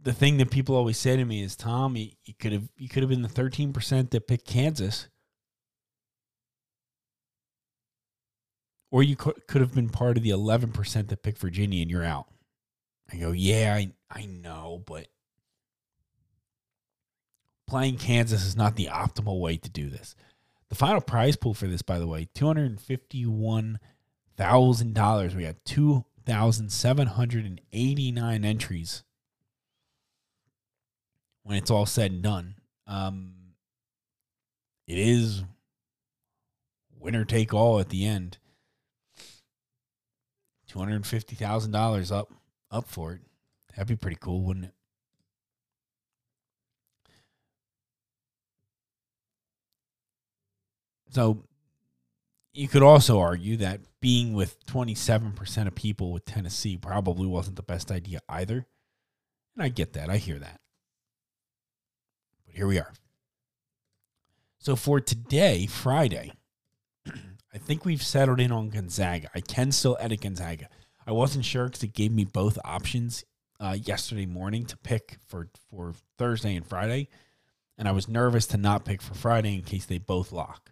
the 0.02 0.12
thing 0.12 0.38
that 0.38 0.52
people 0.52 0.76
always 0.76 0.98
say 0.98 1.16
to 1.16 1.24
me 1.24 1.42
is, 1.42 1.56
Tom, 1.56 1.96
you, 1.96 2.12
could 2.40 2.52
have 2.52 2.70
you 2.78 2.90
could 2.90 3.02
have 3.02 3.10
been 3.10 3.22
the 3.22 3.30
thirteen 3.30 3.72
percent 3.72 4.12
that 4.12 4.28
picked 4.28 4.46
Kansas, 4.46 5.08
or 8.92 9.02
you 9.02 9.16
could 9.16 9.48
could 9.48 9.62
have 9.62 9.74
been 9.74 9.90
part 9.90 10.18
of 10.18 10.24
the 10.24 10.32
eleven 10.32 10.72
percent 10.74 11.08
that 11.08 11.24
picked 11.24 11.40
Virginia, 11.40 11.82
and 11.82 11.90
you're 11.90 12.04
out. 12.04 12.28
I 13.12 13.16
go, 13.16 13.32
yeah, 13.32 13.76
I, 13.76 13.92
I 14.12 14.26
know, 14.26 14.84
but 14.86 15.08
playing 17.66 17.98
Kansas 17.98 18.46
is 18.46 18.56
not 18.58 18.76
the 18.76 18.88
optimal 18.88 19.40
way 19.40 19.58
to 19.58 19.70
do 19.70 19.90
this. 19.90 20.16
The 20.70 20.76
final 20.76 21.02
prize 21.02 21.36
pool 21.36 21.54
for 21.54 21.68
this, 21.68 21.82
by 21.82 21.98
the 21.98 22.08
way, 22.08 22.28
two 22.34 22.46
hundred 22.46 22.80
fifty-one 22.80 23.80
thousand 24.38 24.94
dollars. 24.94 25.36
We 25.36 25.44
had 25.44 25.64
two 25.66 26.06
thousand 26.26 26.72
seven 26.72 27.08
hundred 27.08 27.46
and 27.46 27.60
eighty-nine 27.74 28.46
entries 28.46 29.04
when 31.44 31.58
it's 31.58 31.72
all 31.72 31.88
said 31.88 32.12
and 32.12 32.22
done. 32.22 32.56
Um, 32.86 33.34
it 34.88 35.00
is 35.00 35.44
winner 37.00 37.26
take 37.26 37.54
all 37.54 37.80
at 37.80 37.90
the 37.90 38.06
end. 38.06 38.38
Two 40.68 40.78
hundred 40.78 41.04
fifty 41.08 41.36
thousand 41.36 41.72
dollars 41.72 42.12
up 42.12 42.32
up 42.70 42.88
for 42.88 43.14
it. 43.14 43.22
That'd 43.72 43.88
be 43.88 43.96
pretty 43.96 44.18
cool, 44.22 44.44
wouldn't 44.44 44.66
it? 44.66 44.74
So 51.10 51.44
you 52.54 52.68
could 52.68 52.84
also 52.84 53.20
argue 53.20 53.58
that 53.58 53.82
being 54.02 54.34
with 54.34 54.66
27% 54.66 55.68
of 55.68 55.76
people 55.76 56.12
with 56.12 56.26
Tennessee 56.26 56.78
probably 56.78 57.28
wasn't 57.28 57.56
the 57.56 57.64
best 57.64 57.92
idea 57.92 58.22
either. 58.28 58.66
And 59.56 59.64
I 59.64 59.70
get 59.70 59.94
that. 59.94 60.10
I 60.10 60.18
hear 60.18 60.40
that. 60.40 60.60
But 62.46 62.56
here 62.56 62.68
we 62.68 62.80
are. 62.80 62.94
So 64.60 64.76
for 64.76 65.00
today, 65.00 65.68
Friday, 65.68 66.34
I 67.54 67.58
think 67.58 67.86
we've 67.86 68.04
settled 68.04 68.40
in 68.40 68.52
on 68.52 68.70
Gonzaga. 68.70 69.30
I 69.34 69.42
can 69.42 69.72
still 69.72 69.98
edit 70.00 70.22
Gonzaga. 70.22 70.70
I 71.08 71.12
wasn't 71.12 71.46
sure 71.46 71.66
because 71.66 71.84
it 71.84 71.94
gave 71.94 72.12
me 72.12 72.26
both 72.26 72.60
options 72.64 73.24
uh, 73.60 73.76
yesterday 73.82 74.26
morning 74.26 74.66
to 74.66 74.78
pick 74.78 75.18
for 75.28 75.50
for 75.70 75.94
Thursday 76.18 76.56
and 76.56 76.66
Friday, 76.66 77.10
and 77.78 77.88
I 77.88 77.92
was 77.92 78.08
nervous 78.08 78.46
to 78.48 78.58
not 78.58 78.86
pick 78.86 79.02
for 79.02 79.14
Friday 79.14 79.56
in 79.56 79.64
case 79.64 79.86
they 79.86 79.98
both 79.98 80.32
lock, 80.32 80.72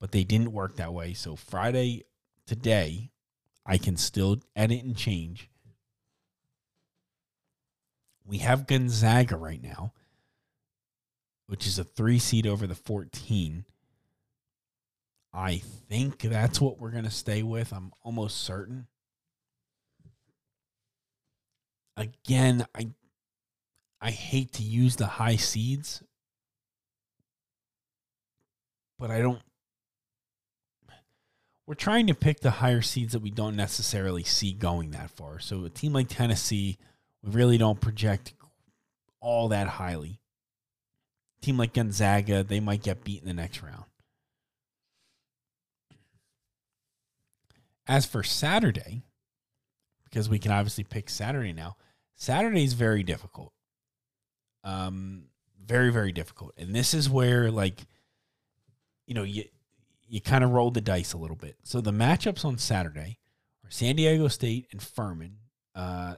but 0.00 0.12
they 0.12 0.24
didn't 0.24 0.52
work 0.52 0.76
that 0.76 0.92
way. 0.92 1.14
So 1.14 1.36
Friday 1.36 2.04
today, 2.46 3.10
I 3.66 3.78
can 3.78 3.96
still 3.96 4.40
edit 4.54 4.84
and 4.84 4.96
change. 4.96 5.48
We 8.26 8.38
have 8.38 8.66
Gonzaga 8.66 9.36
right 9.36 9.62
now, 9.62 9.92
which 11.46 11.66
is 11.66 11.78
a 11.78 11.84
three 11.84 12.18
seed 12.18 12.46
over 12.46 12.66
the 12.66 12.74
14. 12.74 13.64
I 15.32 15.62
think 15.88 16.20
that's 16.20 16.60
what 16.60 16.78
we're 16.78 16.90
going 16.90 17.04
to 17.04 17.10
stay 17.10 17.42
with. 17.42 17.72
I'm 17.72 17.92
almost 18.02 18.38
certain 18.38 18.86
again, 21.96 22.66
I 22.74 22.88
I 24.00 24.10
hate 24.10 24.52
to 24.54 24.62
use 24.62 24.96
the 24.96 25.06
high 25.06 25.36
seeds, 25.36 26.02
but 28.98 29.10
I 29.10 29.20
don't. 29.20 29.40
We're 31.66 31.74
trying 31.74 32.06
to 32.08 32.14
pick 32.14 32.40
the 32.40 32.50
higher 32.50 32.82
seeds 32.82 33.14
that 33.14 33.22
we 33.22 33.30
don't 33.30 33.56
necessarily 33.56 34.22
see 34.22 34.52
going 34.52 34.90
that 34.90 35.10
far. 35.10 35.38
So 35.38 35.64
a 35.64 35.70
team 35.70 35.92
like 35.94 36.08
Tennessee, 36.08 36.78
we 37.22 37.30
really 37.30 37.56
don't 37.56 37.80
project 37.80 38.34
all 39.20 39.48
that 39.48 39.66
highly. 39.66 40.20
A 41.38 41.44
team 41.44 41.56
like 41.56 41.72
Gonzaga, 41.72 42.44
they 42.44 42.60
might 42.60 42.82
get 42.82 43.02
beat 43.02 43.22
in 43.22 43.26
the 43.26 43.34
next 43.34 43.62
round. 43.62 43.84
As 47.86 48.04
for 48.04 48.22
Saturday, 48.22 49.02
because 50.04 50.28
we 50.28 50.38
can 50.38 50.52
obviously 50.52 50.84
pick 50.84 51.10
Saturday 51.10 51.52
now. 51.52 51.76
Saturday 52.14 52.64
is 52.64 52.74
very 52.74 53.02
difficult. 53.02 53.52
Um, 54.62 55.24
very 55.62 55.90
very 55.90 56.12
difficult, 56.12 56.52
and 56.56 56.74
this 56.74 56.94
is 56.94 57.10
where 57.10 57.50
like, 57.50 57.80
you 59.06 59.14
know, 59.14 59.22
you 59.22 59.44
you 60.08 60.20
kind 60.20 60.44
of 60.44 60.50
roll 60.50 60.70
the 60.70 60.80
dice 60.80 61.12
a 61.12 61.18
little 61.18 61.36
bit. 61.36 61.56
So 61.62 61.80
the 61.80 61.92
matchups 61.92 62.44
on 62.44 62.58
Saturday 62.58 63.18
are 63.64 63.70
San 63.70 63.96
Diego 63.96 64.28
State 64.28 64.68
and 64.72 64.82
Furman. 64.82 65.38
Uh, 65.74 66.16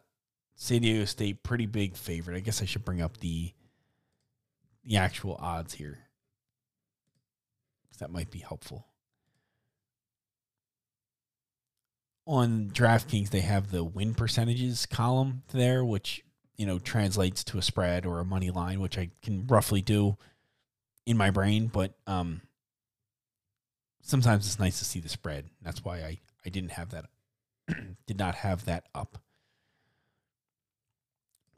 San 0.55 0.83
Diego 0.83 1.05
State, 1.05 1.43
pretty 1.43 1.67
big 1.67 1.97
favorite. 1.97 2.37
I 2.37 2.41
guess 2.41 2.63
I 2.63 2.65
should 2.65 2.85
bring 2.85 3.03
up 3.03 3.19
the 3.19 3.53
the 4.85 4.97
actual 4.97 5.37
odds 5.41 5.75
here. 5.75 5.99
That 7.99 8.11
might 8.11 8.31
be 8.31 8.39
helpful. 8.39 8.87
On 12.27 12.71
DraftKings, 12.71 13.31
they 13.31 13.41
have 13.41 13.71
the 13.71 13.85
win 13.85 14.15
percentages 14.15 14.87
column 14.87 15.43
there, 15.53 15.85
which 15.85 16.25
you 16.57 16.67
know 16.67 16.79
translates 16.79 17.45
to 17.45 17.59
a 17.59 17.63
spread 17.63 18.07
or 18.07 18.21
a 18.21 18.25
money 18.25 18.51
line, 18.51 18.81
which 18.81 18.99
I 18.99 19.11
can 19.23 19.47
roughly 19.47 19.83
do 19.83 20.17
in 21.05 21.17
my 21.17 21.31
brain. 21.31 21.69
But 21.69 21.95
um, 22.07 22.43
sometimes 24.03 24.47
it's 24.47 24.59
nice 24.59 24.79
to 24.79 24.85
see 24.85 25.01
the 25.01 25.09
spread. 25.09 25.47
That's 25.63 25.85
why 25.85 25.99
I 25.99 26.19
I 26.45 26.49
didn't 26.49 26.73
have 26.73 26.91
that 26.91 27.07
did 28.07 28.19
not 28.19 28.37
have 28.37 28.65
that 28.67 28.85
up. 28.95 29.19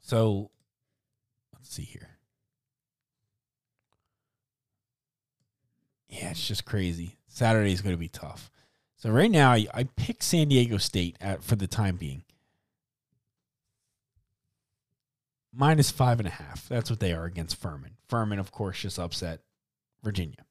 So 0.01 0.49
let's 1.53 1.73
see 1.73 1.83
here. 1.83 2.17
Yeah, 6.07 6.31
it's 6.31 6.47
just 6.47 6.65
crazy. 6.65 7.17
Saturday 7.27 7.71
is 7.71 7.81
going 7.81 7.93
to 7.93 7.99
be 7.99 8.07
tough. 8.07 8.49
So 8.97 9.11
right 9.11 9.29
now, 9.29 9.51
I, 9.51 9.67
I 9.73 9.83
pick 9.83 10.23
San 10.23 10.47
Diego 10.47 10.77
State 10.77 11.15
at, 11.21 11.43
for 11.43 11.55
the 11.55 11.67
time 11.67 11.95
being. 11.95 12.23
Minus 15.53 15.91
five 15.91 16.19
and 16.19 16.27
a 16.27 16.31
half. 16.31 16.67
That's 16.67 16.89
what 16.89 16.99
they 16.99 17.13
are 17.13 17.25
against 17.25 17.55
Furman. 17.55 17.97
Furman, 18.07 18.39
of 18.39 18.51
course, 18.51 18.81
just 18.81 18.99
upset 18.99 19.41
Virginia. 20.03 20.45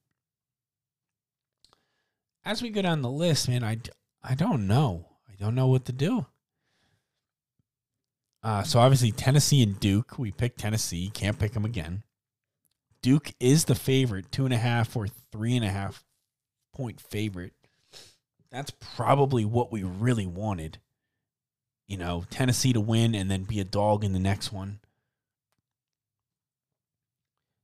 As 2.45 2.63
we 2.63 2.71
go 2.71 2.83
down 2.83 3.03
the 3.03 3.11
list, 3.11 3.49
man, 3.49 3.63
I, 3.63 3.79
I 4.23 4.35
don't 4.35 4.67
know. 4.67 5.07
I 5.29 5.35
don't 5.39 5.55
know 5.55 5.67
what 5.67 5.85
to 5.87 5.93
do. 5.93 6.27
Uh, 8.43 8.63
so 8.63 8.79
obviously 8.79 9.13
Tennessee 9.13 9.63
and 9.63 9.79
Duke. 9.79 10.19
We 10.19 10.31
picked 10.31 10.59
Tennessee. 10.59 11.11
Can't 11.13 11.39
pick 11.39 11.53
them 11.53 11.65
again. 11.65 12.05
Duke 13.03 13.33
is 13.39 13.65
the 13.65 13.75
favorite, 13.75 14.33
two 14.33 14.45
and 14.45 14.55
a 14.55 14.59
half 14.59 14.97
or 14.97 15.07
three 15.31 15.57
and 15.57 15.65
a 15.65 15.71
half 15.71 16.05
point 16.75 17.01
favorite. 17.01 17.53
That's 18.51 18.73
probably 18.81 19.45
what 19.45 19.71
we 19.71 19.83
really 19.83 20.27
wanted. 20.27 20.79
You 21.87 21.97
know, 21.97 22.25
Tennessee 22.31 22.73
to 22.73 22.81
win 22.81 23.15
and 23.15 23.31
then 23.31 23.45
be 23.45 23.61
a 23.61 23.65
dog 23.65 24.05
in 24.05 24.13
the 24.13 24.19
next 24.19 24.53
one. 24.53 24.81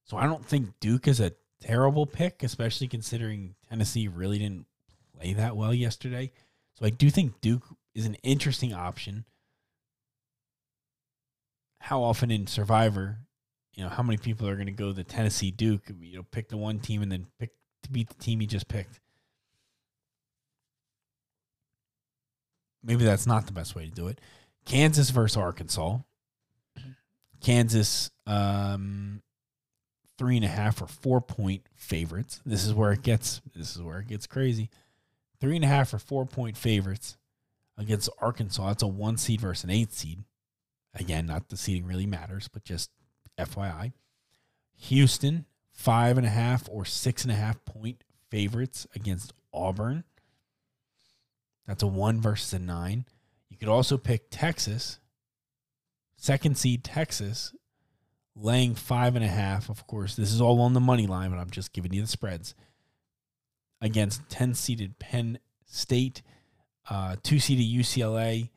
So 0.05 0.17
I 0.17 0.27
don't 0.27 0.45
think 0.45 0.79
Duke 0.81 1.09
is 1.09 1.21
a 1.21 1.33
terrible 1.65 2.07
pick, 2.07 2.43
especially 2.43 2.89
considering 2.89 3.55
Tennessee 3.69 4.09
really 4.09 4.39
didn't 4.39 4.67
play 5.17 5.33
that 5.33 5.57
well 5.57 5.73
yesterday. 5.73 6.31
So 6.79 6.87
I 6.87 6.91
do 6.91 7.11
think 7.11 7.41
Duke 7.41 7.65
is 7.95 8.07
an 8.07 8.17
interesting 8.23 8.75
option. 8.75 9.25
How 11.81 12.03
often 12.03 12.31
in 12.31 12.47
Survivor, 12.47 13.19
you 13.75 13.83
know, 13.83 13.91
how 13.91 14.03
many 14.03 14.17
people 14.17 14.49
are 14.49 14.57
going 14.57 14.67
to 14.67 14.73
go 14.73 14.93
the 14.93 15.05
Tennessee 15.05 15.51
Duke? 15.51 15.91
You 16.01 16.19
know, 16.19 16.23
pick 16.31 16.49
the 16.49 16.57
one 16.57 16.81
team 16.81 17.03
and 17.03 17.11
then 17.11 17.27
pick 17.39 17.51
to 17.85 17.91
beat 17.91 18.09
the 18.09 18.23
team 18.23 18.41
you 18.41 18.47
just 18.47 18.69
picked. 18.69 19.01
Maybe 22.83 23.05
that's 23.05 23.27
not 23.27 23.47
the 23.47 23.53
best 23.53 23.75
way 23.75 23.87
to 23.87 23.91
do 23.91 24.09
it. 24.09 24.21
Kansas 24.67 25.11
versus 25.11 25.37
Arkansas. 25.37 25.99
Kansas, 27.41 28.11
um, 28.27 29.23
three 30.19 30.37
and 30.37 30.45
a 30.45 30.49
half 30.49 30.81
or 30.81 30.87
four 30.87 31.21
point 31.21 31.63
favorites. 31.75 32.41
This 32.45 32.65
is 32.65 32.75
where 32.75 32.93
it 32.93 33.03
gets. 33.03 33.41
This 33.55 33.75
is 33.75 33.83
where 33.83 33.99
it 34.01 34.09
gets 34.09 34.27
crazy. 34.27 34.71
Three 35.41 35.57
and 35.57 35.65
a 35.65 35.69
half 35.69 35.93
or 35.93 35.99
four 35.99 36.25
point 36.27 36.57
favorites 36.57 37.17
against 37.77 38.09
Arkansas. 38.21 38.71
It's 38.71 38.83
a 38.83 38.87
one 38.87 39.17
seed 39.17 39.41
versus 39.41 39.65
an 39.65 39.71
eight 39.71 39.93
seed. 39.93 40.25
Again, 40.95 41.27
not 41.27 41.49
the 41.49 41.57
seeding 41.57 41.87
really 41.87 42.07
matters, 42.07 42.49
but 42.49 42.65
just 42.65 42.91
FYI. 43.39 43.93
Houston, 44.77 45.47
five 45.73 46.17
and 46.17 46.27
a 46.27 46.31
half 46.31 46.69
or 46.71 46.85
six 46.85 47.25
and 47.25 47.33
a 47.33 47.37
half 47.37 47.65
point 47.65 48.05
favorites 48.31 48.87
against 48.95 49.33
Auburn. 49.53 50.05
That's 51.67 51.83
a 51.83 51.87
one 51.87 52.21
versus 52.21 52.53
a 52.53 52.59
nine. 52.59 53.07
You 53.49 53.57
could 53.57 53.69
also 53.69 53.97
pick 53.97 54.27
Texas, 54.31 54.99
second 56.17 56.59
seed 56.59 56.85
Texas, 56.85 57.55
laying 58.37 58.75
five 58.75 59.17
and 59.17 59.25
a 59.25 59.29
half. 59.29 59.69
Of 59.69 59.87
course, 59.87 60.17
this 60.17 60.33
is 60.33 60.41
all 60.41 60.61
on 60.61 60.73
the 60.73 60.81
money 60.81 61.07
line, 61.07 61.31
but 61.31 61.39
I'm 61.39 61.51
just 61.51 61.73
giving 61.73 61.93
you 61.93 62.03
the 62.03 62.09
spreads 62.09 62.55
against 63.81 64.29
10 64.31 64.55
seeded 64.55 64.99
Penn 64.99 65.39
State, 65.67 66.23
uh, 66.89 67.17
two 67.23 67.39
seeded 67.39 67.67
UCLA. 67.67 68.51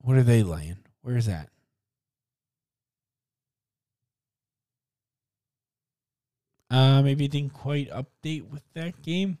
What 0.00 0.16
are 0.16 0.22
they 0.22 0.42
laying? 0.42 0.78
Where 1.02 1.16
is 1.16 1.26
that? 1.26 1.48
Uh, 6.70 7.02
maybe 7.02 7.26
it 7.26 7.30
didn't 7.30 7.54
quite 7.54 7.88
update 7.90 8.50
with 8.50 8.62
that 8.74 9.00
game. 9.02 9.38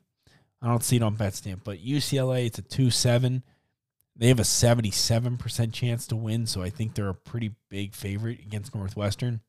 I 0.62 0.68
don't 0.68 0.84
see 0.84 0.96
it 0.96 1.02
on 1.02 1.16
Betstamp, 1.16 1.60
but 1.64 1.84
UCLA, 1.84 2.46
it's 2.46 2.58
a 2.58 2.62
2 2.62 2.90
7. 2.90 3.42
They 4.16 4.28
have 4.28 4.38
a 4.38 4.42
77% 4.42 5.72
chance 5.72 6.06
to 6.06 6.16
win, 6.16 6.46
so 6.46 6.62
I 6.62 6.70
think 6.70 6.94
they're 6.94 7.08
a 7.08 7.14
pretty 7.14 7.54
big 7.68 7.94
favorite 7.94 8.38
against 8.40 8.74
Northwestern. 8.74 9.40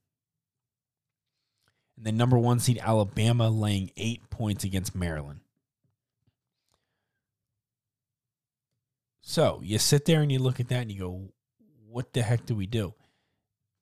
And 1.97 2.06
then 2.06 2.17
number 2.17 2.38
one 2.38 2.60
seed 2.60 2.80
Alabama 2.82 3.49
laying 3.49 3.91
eight 3.95 4.30
points 4.30 4.63
against 4.63 4.95
Maryland. 4.95 5.41
So 9.21 9.60
you 9.63 9.80
sit 9.80 10.06
there 10.06 10.21
and 10.21 10.32
you 10.32 10.39
look 10.39 10.60
at 10.60 10.67
that 10.69 10.82
and 10.82 10.91
you 10.91 10.99
go, 10.99 11.30
what 11.88 12.13
the 12.13 12.21
heck 12.21 12.45
do 12.45 12.56
we 12.56 12.65
do? 12.65 12.93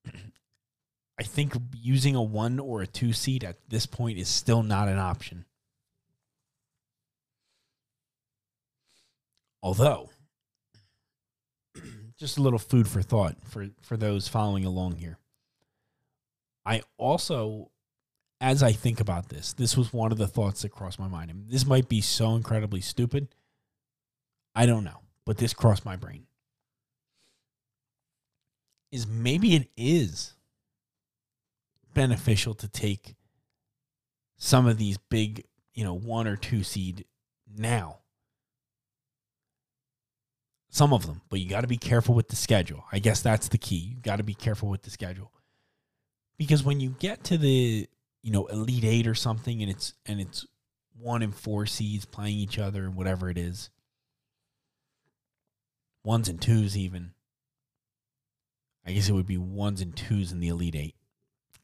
I 1.19 1.23
think 1.23 1.55
using 1.73 2.15
a 2.15 2.23
one 2.23 2.59
or 2.59 2.81
a 2.81 2.87
two 2.87 3.13
seed 3.13 3.43
at 3.43 3.57
this 3.69 3.85
point 3.85 4.17
is 4.17 4.27
still 4.27 4.63
not 4.63 4.87
an 4.87 4.97
option. 4.97 5.45
Although, 9.61 10.09
just 12.17 12.37
a 12.37 12.41
little 12.41 12.59
food 12.59 12.87
for 12.87 13.01
thought 13.01 13.35
for, 13.45 13.69
for 13.81 13.97
those 13.97 14.27
following 14.27 14.65
along 14.65 14.95
here. 14.95 15.17
I 16.65 16.81
also, 16.97 17.71
as 18.39 18.63
I 18.63 18.71
think 18.71 18.99
about 18.99 19.29
this, 19.29 19.53
this 19.53 19.75
was 19.75 19.91
one 19.91 20.11
of 20.11 20.17
the 20.17 20.27
thoughts 20.27 20.61
that 20.61 20.71
crossed 20.71 20.99
my 20.99 21.07
mind. 21.07 21.31
And 21.31 21.49
this 21.49 21.65
might 21.65 21.89
be 21.89 22.01
so 22.01 22.35
incredibly 22.35 22.81
stupid. 22.81 23.27
I 24.55 24.65
don't 24.65 24.83
know, 24.83 25.01
but 25.25 25.37
this 25.37 25.53
crossed 25.53 25.85
my 25.85 25.95
brain. 25.95 26.25
Is 28.91 29.07
maybe 29.07 29.55
it 29.55 29.69
is 29.75 30.35
beneficial 31.93 32.53
to 32.55 32.67
take 32.67 33.15
some 34.37 34.67
of 34.67 34.77
these 34.77 34.97
big, 34.97 35.45
you 35.73 35.83
know, 35.83 35.95
one 35.95 36.27
or 36.27 36.35
two 36.35 36.63
seed 36.63 37.05
now. 37.57 37.99
Some 40.73 40.91
of 40.91 41.05
them, 41.05 41.21
but 41.29 41.39
you 41.39 41.47
got 41.47 41.61
to 41.61 41.67
be 41.67 41.77
careful 41.77 42.15
with 42.15 42.29
the 42.29 42.35
schedule. 42.35 42.83
I 42.91 42.97
guess 42.97 43.21
that's 43.21 43.47
the 43.47 43.59
key. 43.59 43.75
You 43.75 43.97
got 44.01 44.15
to 44.15 44.23
be 44.23 44.33
careful 44.33 44.69
with 44.69 44.81
the 44.81 44.89
schedule. 44.89 45.31
Because 46.35 46.63
when 46.63 46.79
you 46.79 46.95
get 46.97 47.23
to 47.25 47.37
the, 47.37 47.87
you 48.23 48.31
know, 48.31 48.47
Elite 48.47 48.83
8 48.83 49.05
or 49.05 49.13
something 49.13 49.61
and 49.61 49.69
it's 49.69 49.93
and 50.07 50.19
it's 50.19 50.47
one 50.99 51.21
and 51.21 51.35
four 51.35 51.67
seeds 51.67 52.05
playing 52.05 52.37
each 52.37 52.57
other 52.57 52.85
and 52.85 52.95
whatever 52.95 53.29
it 53.29 53.37
is. 53.37 53.69
Ones 56.03 56.27
and 56.27 56.41
twos 56.41 56.75
even. 56.75 57.11
I 58.83 58.93
guess 58.93 59.07
it 59.07 59.13
would 59.13 59.27
be 59.27 59.37
ones 59.37 59.79
and 59.79 59.95
twos 59.95 60.31
in 60.31 60.39
the 60.39 60.47
Elite 60.47 60.75
8. 60.75 60.95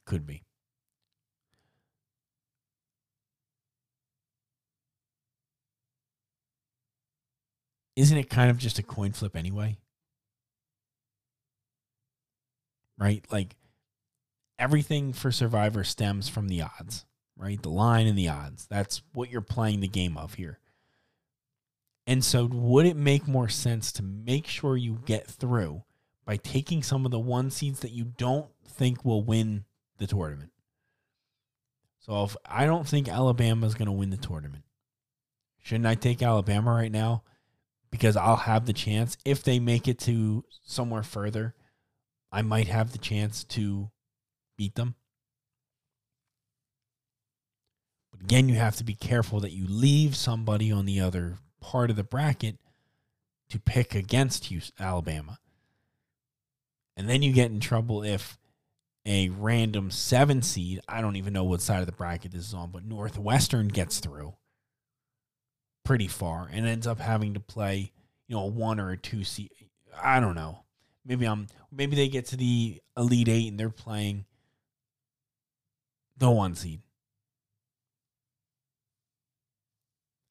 Could 0.06 0.28
be. 0.28 0.43
Isn't 8.00 8.18
it 8.18 8.30
kind 8.30 8.50
of 8.50 8.58
just 8.58 8.80
a 8.80 8.84
coin 8.84 9.12
flip 9.12 9.36
anyway? 9.36 9.78
Right? 12.98 13.26
Like 13.32 13.56
everything 14.58 15.14
for 15.14 15.32
Survivor 15.32 15.84
stems 15.84 16.30
from 16.30 16.48
the 16.48 16.62
odds, 16.62 17.06
right? 17.38 17.62
The 17.62 17.70
line 17.70 18.08
and 18.08 18.18
the 18.18 18.30
odds. 18.30 18.68
That's 18.68 19.02
what 19.14 19.30
you're 19.30 19.42
playing 19.42 19.80
the 19.80 19.88
game 19.88 20.18
of 20.18 20.36
here. 20.36 20.60
And 22.08 22.24
so, 22.24 22.46
would 22.46 22.86
it 22.86 22.98
make 22.98 23.28
more 23.28 23.50
sense 23.50 23.92
to 23.94 24.04
make 24.04 24.48
sure 24.48 24.76
you 24.76 25.00
get 25.06 25.28
through 25.28 25.84
by 26.30 26.38
taking 26.38 26.84
some 26.84 27.06
of 27.06 27.12
the 27.12 27.20
one 27.20 27.50
seeds 27.50 27.80
that 27.80 27.90
you 27.90 28.06
don't 28.06 28.46
think 28.68 29.04
will 29.04 29.24
win 29.24 29.66
the 29.98 30.06
tournament. 30.06 30.52
So 32.02 32.24
if 32.24 32.36
I 32.46 32.68
don't 32.68 32.88
think 32.88 33.10
Alabama 33.10 33.66
is 33.66 33.74
going 33.74 33.88
to 33.88 33.92
win 33.92 34.12
the 34.12 34.18
tournament, 34.18 34.64
shouldn't 35.58 35.88
I 35.88 35.96
take 35.96 36.22
Alabama 36.22 36.72
right 36.72 36.92
now? 36.92 37.24
Because 37.91 38.15
I'll 38.15 38.36
have 38.36 38.65
the 38.65 38.73
chance 38.73 39.17
if 39.25 39.43
they 39.43 39.60
make 39.60 39.88
it 39.88 39.99
to 39.99 40.43
somewhere 40.63 41.04
further, 41.04 41.56
I 42.32 42.41
might 42.43 42.67
have 42.67 42.91
the 42.91 42.99
chance 42.99 43.43
to 43.45 43.89
beat 44.58 44.75
them. 44.75 44.95
But 48.12 48.21
again, 48.21 48.47
you 48.47 48.56
have 48.56 48.75
to 48.75 48.84
be 48.84 48.93
careful 48.93 49.39
that 49.39 49.54
you 49.54 49.65
leave 49.67 50.15
somebody 50.15 50.71
on 50.71 50.86
the 50.86 50.99
other 50.99 51.39
part 51.62 51.89
of 51.89 51.95
the 51.95 52.04
bracket 52.04 52.58
to 53.49 53.60
pick 53.60 53.95
against 53.95 54.45
Houston, 54.45 54.86
Alabama. 54.86 55.39
And 56.95 57.10
then 57.10 57.23
you 57.23 57.34
get 57.34 57.49
in 57.49 57.60
trouble 57.60 58.04
if 58.04 58.38
a 59.06 59.30
random 59.30 59.89
seven 59.89 60.41
seed, 60.41 60.82
I 60.88 61.02
don't 61.02 61.15
even 61.15 61.34
know 61.34 61.45
what 61.45 61.62
side 61.62 61.80
of 61.80 61.86
the 61.88 61.91
bracket 61.91 62.34
this 62.34 62.47
is 62.47 62.54
on, 62.54 62.71
but 62.71 62.86
Northwestern 62.86 63.69
gets 63.69 63.99
through 63.99 64.36
pretty 65.84 66.08
far 66.08 66.50
and 66.52 66.65
ends 66.65 66.88
up 66.88 67.00
having 67.00 67.34
to 67.34 67.39
play, 67.39 67.92
you 68.28 68.36
know, 68.36 68.46
one 68.46 68.80
or 68.80 68.92
a 68.92 68.98
two 68.98 69.24
seed. 69.24 69.52
I 70.02 70.20
don't 70.20 70.36
know. 70.36 70.60
Maybe 71.06 71.26
I'm 71.26 71.48
maybe 71.72 71.96
they 71.96 72.08
get 72.08 72.28
to 72.28 72.38
the 72.38 72.82
Elite 72.96 73.30
Eight 73.30 73.48
and 73.48 73.60
they're 73.60 73.70
playing 73.70 74.26
the 76.18 76.30
one 76.30 76.56
seed. 76.56 76.82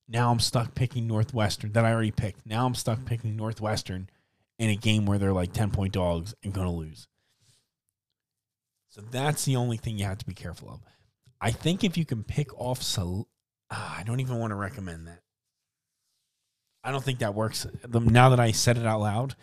Now 0.08 0.30
I'm 0.30 0.40
stuck 0.40 0.74
picking 0.74 1.06
Northwestern 1.06 1.72
that 1.72 1.84
I 1.84 1.92
already 1.92 2.10
picked. 2.10 2.46
Now 2.46 2.64
I'm 2.64 2.74
stuck 2.74 3.04
picking 3.04 3.36
Northwestern 3.36 4.08
in 4.58 4.70
a 4.70 4.76
game 4.76 5.04
where 5.06 5.18
they're 5.18 5.32
like 5.32 5.52
10 5.52 5.70
point 5.70 5.92
dogs 5.92 6.34
and 6.42 6.52
going 6.52 6.66
to 6.66 6.72
lose. 6.72 7.06
So 8.88 9.02
that's 9.02 9.44
the 9.44 9.56
only 9.56 9.76
thing 9.76 9.98
you 9.98 10.06
have 10.06 10.18
to 10.18 10.26
be 10.26 10.34
careful 10.34 10.70
of. 10.70 10.80
I 11.40 11.50
think 11.50 11.84
if 11.84 11.96
you 11.96 12.04
can 12.04 12.24
pick 12.24 12.58
off, 12.58 12.82
Sol- 12.82 13.28
uh, 13.70 13.96
I 13.98 14.02
don't 14.02 14.20
even 14.20 14.38
want 14.38 14.50
to 14.50 14.56
recommend 14.56 15.06
that. 15.06 15.20
I 16.82 16.90
don't 16.92 17.02
think 17.02 17.18
that 17.18 17.34
works. 17.34 17.66
Now 17.88 18.30
that 18.30 18.40
I 18.40 18.52
said 18.52 18.78
it 18.78 18.86
out 18.86 19.00
loud, 19.00 19.34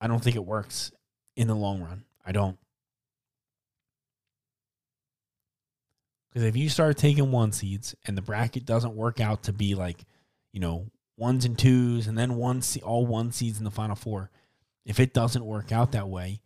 I 0.00 0.06
don't 0.06 0.22
think 0.22 0.36
it 0.36 0.44
works 0.44 0.92
in 1.36 1.48
the 1.48 1.54
long 1.54 1.80
run. 1.82 2.04
I 2.24 2.32
don't. 2.32 2.58
Because 6.28 6.46
if 6.46 6.56
you 6.56 6.68
start 6.68 6.96
taking 6.96 7.30
one 7.30 7.52
seeds 7.52 7.94
and 8.06 8.16
the 8.16 8.22
bracket 8.22 8.64
doesn't 8.64 8.96
work 8.96 9.20
out 9.20 9.42
to 9.44 9.52
be 9.52 9.74
like, 9.74 10.04
you 10.52 10.60
know, 10.60 10.86
ones 11.16 11.44
and 11.44 11.58
twos 11.58 12.06
and 12.06 12.16
then 12.16 12.36
one 12.36 12.62
all 12.82 13.06
one 13.06 13.32
seeds 13.32 13.58
in 13.58 13.64
the 13.64 13.70
final 13.70 13.96
four, 13.96 14.30
if 14.84 14.98
it 14.98 15.12
doesn't 15.12 15.44
work 15.44 15.72
out 15.72 15.92
that 15.92 16.08
way 16.08 16.40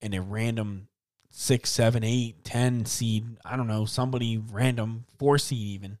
and 0.00 0.14
a 0.14 0.20
random 0.20 0.88
six, 1.30 1.70
seven, 1.70 2.04
eight, 2.04 2.44
ten 2.44 2.84
seed, 2.86 3.24
I 3.44 3.56
don't 3.56 3.66
know, 3.66 3.86
somebody 3.86 4.38
random, 4.38 5.04
four 5.18 5.36
seed 5.38 5.58
even, 5.58 5.98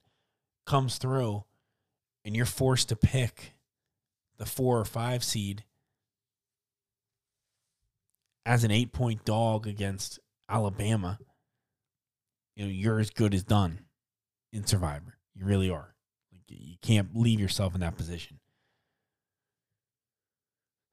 comes 0.64 0.98
through 0.98 1.44
and 2.24 2.34
you're 2.34 2.46
forced 2.46 2.88
to 2.88 2.96
pick 2.96 3.54
the 4.38 4.46
four 4.46 4.78
or 4.78 4.84
five 4.84 5.22
seed 5.22 5.64
as 8.46 8.64
an 8.64 8.70
eight 8.70 8.92
point 8.92 9.24
dog 9.24 9.66
against 9.66 10.18
Alabama 10.48 11.18
you 12.56 12.64
know 12.64 12.70
you're 12.70 13.00
as 13.00 13.10
good 13.10 13.34
as 13.34 13.42
done 13.42 13.80
in 14.52 14.66
Survivor. 14.66 15.18
You 15.34 15.44
really 15.44 15.70
are. 15.70 15.94
Like 16.32 16.42
you 16.48 16.76
can't 16.80 17.16
leave 17.16 17.40
yourself 17.40 17.74
in 17.74 17.80
that 17.80 17.96
position. 17.96 18.38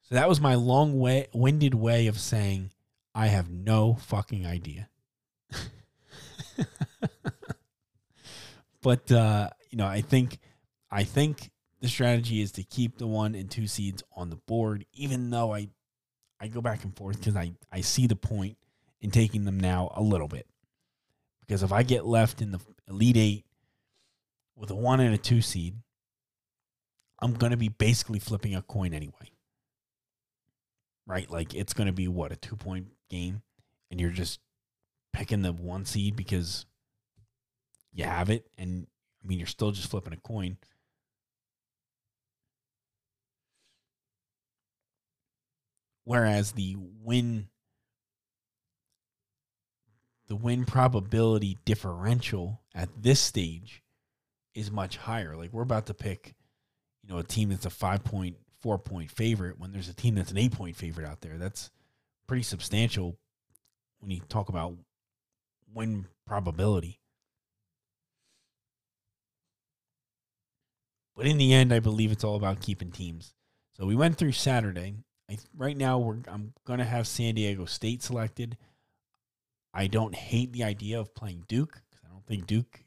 So 0.04 0.16
that 0.16 0.28
was 0.28 0.42
my 0.42 0.56
long 0.56 1.00
way 1.00 1.28
winded 1.34 1.76
way 1.76 2.08
of 2.08 2.20
saying 2.20 2.72
I 3.14 3.28
have 3.28 3.50
no 3.50 3.94
fucking 3.94 4.46
idea. 4.46 4.90
but 8.82 9.12
uh, 9.12 9.50
you 9.70 9.78
know, 9.78 9.86
I 9.88 10.02
think 10.02 10.40
I 10.92 11.04
think 11.04 11.52
the 11.80 11.88
strategy 11.88 12.42
is 12.42 12.52
to 12.54 12.64
keep 12.64 12.98
the 12.98 13.08
one 13.08 13.34
and 13.34 13.50
two 13.50 13.68
seeds 13.68 14.04
on 14.16 14.30
the 14.30 14.36
board, 14.36 14.86
even 14.94 15.30
though 15.30 15.54
I 15.54 15.70
I 16.40 16.48
go 16.48 16.60
back 16.60 16.84
and 16.84 16.96
forth 16.98 17.20
because 17.20 17.36
I, 17.36 17.52
I 17.72 17.82
see 17.82 18.08
the 18.08 18.16
point 18.16 18.58
in 19.00 19.12
taking 19.12 19.46
them 19.46 19.60
now 19.60 19.92
a 19.96 20.02
little 20.02 20.28
bit. 20.28 20.48
Because 21.40 21.62
if 21.62 21.72
I 21.72 21.84
get 21.84 22.04
left 22.04 22.42
in 22.42 22.52
the 22.52 22.60
Elite 22.88 23.18
Eight 23.18 23.46
with 24.56 24.72
a 24.72 24.76
one 24.76 25.00
and 25.00 25.14
a 25.14 25.20
two 25.20 25.42
seed, 25.42 25.76
I'm 27.20 27.34
going 27.34 27.52
to 27.52 27.58
be 27.58 27.70
basically 27.70 28.18
flipping 28.18 28.56
a 28.56 28.64
coin 28.64 28.92
anyway. 28.94 29.32
Right? 31.06 31.30
Like 31.30 31.54
it's 31.54 31.74
going 31.74 31.88
to 31.88 31.94
be 31.94 32.08
what, 32.08 32.32
a 32.32 32.36
two 32.36 32.56
point 32.56 32.88
game? 33.08 33.44
And 33.92 34.02
you're 34.02 34.10
just 34.10 34.40
picking 35.14 35.44
the 35.44 35.54
one 35.54 35.86
seed 35.86 36.16
because 36.16 36.66
you 37.94 38.06
have 38.06 38.32
it. 38.32 38.48
And 38.58 38.88
I 39.24 39.28
mean, 39.28 39.38
you're 39.38 39.48
still 39.48 39.72
just 39.72 39.92
flipping 39.92 40.14
a 40.14 40.18
coin. 40.18 40.58
Whereas 46.12 46.52
the 46.52 46.76
win 46.78 47.48
the 50.28 50.36
win 50.36 50.66
probability 50.66 51.58
differential 51.64 52.60
at 52.76 52.90
this 53.02 53.22
stage 53.22 53.82
is 54.54 54.70
much 54.70 54.98
higher. 54.98 55.38
Like 55.38 55.54
we're 55.54 55.62
about 55.62 55.86
to 55.86 55.94
pick, 55.94 56.36
you 57.02 57.14
know, 57.14 57.20
a 57.20 57.24
team 57.24 57.48
that's 57.48 57.66
a 57.66 57.70
five 57.70 58.04
point, 58.04 58.36
four 58.60 58.78
point 58.78 59.10
favorite 59.10 59.58
when 59.58 59.72
there's 59.72 59.88
a 59.88 59.94
team 59.94 60.16
that's 60.16 60.32
an 60.32 60.38
eight 60.38 60.52
point 60.52 60.76
favorite 60.76 61.08
out 61.08 61.22
there. 61.22 61.38
That's 61.38 61.72
pretty 62.28 62.44
substantial 62.44 63.18
when 64.02 64.12
you 64.12 64.20
talk 64.28 64.50
about 64.50 64.76
win 65.74 66.08
probability. 66.28 67.00
But 71.16 71.26
in 71.26 71.38
the 71.38 71.54
end, 71.54 71.74
I 71.74 71.80
believe 71.80 72.12
it's 72.12 72.26
all 72.26 72.36
about 72.36 72.60
keeping 72.60 72.92
teams. 72.92 73.34
So 73.78 73.86
we 73.86 73.96
went 73.96 74.18
through 74.18 74.34
Saturday. 74.34 75.06
I, 75.32 75.38
right 75.56 75.78
now, 75.78 75.98
we're 76.00 76.18
I'm 76.28 76.54
gonna 76.66 76.84
have 76.84 77.08
San 77.08 77.36
Diego 77.36 77.66
State 77.66 78.04
selected. 78.04 78.58
I 79.74 79.88
don't 79.88 80.14
hate 80.14 80.52
the 80.52 80.66
idea 80.66 81.00
of 81.00 81.16
playing 81.16 81.46
Duke 81.48 81.82
because 81.90 82.06
I 82.06 82.12
don't 82.12 82.26
think 82.26 82.46
Duke 82.46 82.84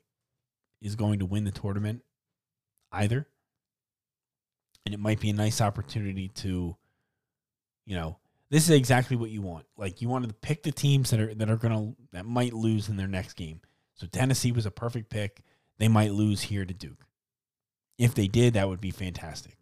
is 0.83 0.96
going 0.96 1.20
to 1.20 1.26
win 1.26 1.44
the 1.44 1.50
tournament 1.50 2.02
either. 2.92 3.26
And 4.85 4.94
it 4.94 5.00
might 5.00 5.20
be 5.20 5.30
a 5.30 5.35
nice 5.35 5.62
opportunity 5.62 6.28
to, 6.28 6.76
you 7.87 7.96
know, 7.96 8.18
this 8.50 8.64
is 8.64 8.76
exactly 8.76 9.16
what 9.16 9.30
you 9.30 9.40
want. 9.40 9.64
Like 9.78 10.02
you 10.02 10.11
wanted 10.11 10.28
to 10.28 10.35
pick 10.35 10.62
the 10.62 10.72
teams 10.72 11.11
that 11.11 11.20
are 11.20 11.35
that 11.35 11.48
are 11.48 11.57
gonna 11.57 11.94
that 12.12 12.26
might 12.26 12.52
lose 12.52 12.90
in 12.90 12.98
their 12.98 13.09
next 13.09 13.35
game. 13.35 13.62
So 13.94 14.07
Tennessee 14.07 14.52
was 14.52 14.66
a 14.66 14.70
perfect 14.70 15.09
pick. 15.09 15.40
They 15.78 15.88
might 15.88 16.12
lose 16.12 16.42
here 16.42 16.66
to 16.66 16.74
Duke. 16.74 17.07
If 17.96 18.14
they 18.14 18.28
did, 18.28 18.54
that 18.54 18.68
would 18.68 18.80
be 18.80 18.90
fantastic. 18.90 19.57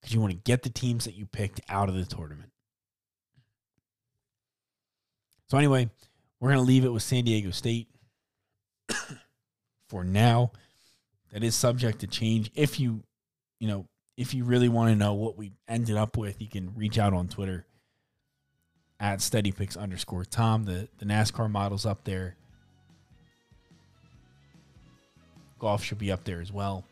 Because 0.00 0.14
you 0.14 0.20
want 0.20 0.32
to 0.32 0.38
get 0.38 0.62
the 0.62 0.70
teams 0.70 1.04
that 1.04 1.14
you 1.14 1.26
picked 1.26 1.60
out 1.68 1.88
of 1.88 1.94
the 1.94 2.04
tournament. 2.04 2.50
So 5.50 5.58
anyway, 5.58 5.88
we're 6.40 6.50
going 6.50 6.60
to 6.60 6.66
leave 6.66 6.84
it 6.84 6.92
with 6.92 7.02
San 7.02 7.24
Diego 7.24 7.50
State 7.50 7.88
for 9.88 10.04
now. 10.04 10.52
That 11.32 11.42
is 11.42 11.54
subject 11.54 12.00
to 12.00 12.06
change. 12.06 12.50
If 12.54 12.78
you, 12.78 13.02
you 13.60 13.68
know, 13.68 13.86
if 14.16 14.34
you 14.34 14.44
really 14.44 14.68
want 14.68 14.90
to 14.90 14.96
know 14.96 15.14
what 15.14 15.36
we 15.36 15.52
ended 15.68 15.96
up 15.96 16.16
with, 16.16 16.40
you 16.40 16.48
can 16.48 16.74
reach 16.74 16.98
out 16.98 17.12
on 17.12 17.28
Twitter 17.28 17.66
at 19.00 19.20
steadypicks 19.20 19.76
underscore 19.76 20.24
Tom. 20.24 20.64
The, 20.64 20.88
the 20.98 21.04
NASCAR 21.04 21.50
model's 21.50 21.86
up 21.86 22.04
there. 22.04 22.36
Golf 25.58 25.82
should 25.82 25.98
be 25.98 26.12
up 26.12 26.24
there 26.24 26.40
as 26.40 26.52
well. 26.52 26.84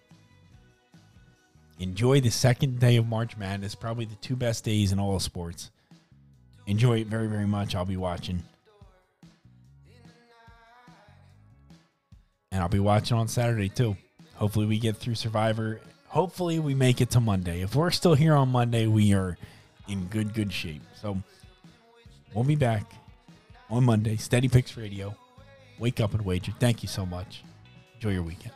Enjoy 1.79 2.21
the 2.21 2.31
second 2.31 2.81
day 2.81 2.97
of 2.97 3.07
March 3.07 3.37
Madness, 3.37 3.75
probably 3.75 4.07
the 4.07 4.15
two 4.17 4.37
best 4.37 4.65
days 4.65 4.93
in 4.93 4.99
all 4.99 5.17
of 5.17 5.23
sports. 5.23 5.71
Enjoy 6.67 7.01
it 7.01 7.07
very, 7.07 7.27
very 7.27 7.47
much. 7.47 7.75
I'll 7.75 7.85
be 7.85 7.97
watching. 7.97 8.43
and 12.57 12.62
I'll 12.62 12.71
be 12.71 12.81
watching 12.81 13.19
on 13.19 13.29
Saturday 13.29 13.69
too. 13.69 13.99
Hopefully, 14.37 14.65
we 14.65 14.79
get 14.79 14.97
through 14.97 15.15
Survivor. 15.15 15.79
Hopefully, 16.09 16.59
we 16.59 16.75
make 16.75 17.03
it 17.03 17.11
to 17.11 17.21
Monday. 17.21 17.61
If 17.61 17.75
we're 17.75 17.91
still 17.91 18.15
here 18.15 18.35
on 18.35 18.49
Monday, 18.49 18.87
we 18.87 19.12
are 19.12 19.37
in 19.89 20.07
good, 20.07 20.33
good 20.33 20.51
shape. 20.51 20.81
So, 21.01 21.19
we'll 22.33 22.45
be 22.45 22.57
back 22.57 22.91
on 23.69 23.85
Monday. 23.85 24.17
Steady 24.17 24.49
Picks 24.49 24.75
Radio. 24.75 25.15
Wake 25.79 26.01
up 26.01 26.15
and 26.15 26.25
wager. 26.25 26.53
Thank 26.59 26.83
you 26.83 26.89
so 26.89 27.05
much. 27.05 27.45
Enjoy 27.97 28.11
your 28.11 28.23
weekend. 28.23 28.53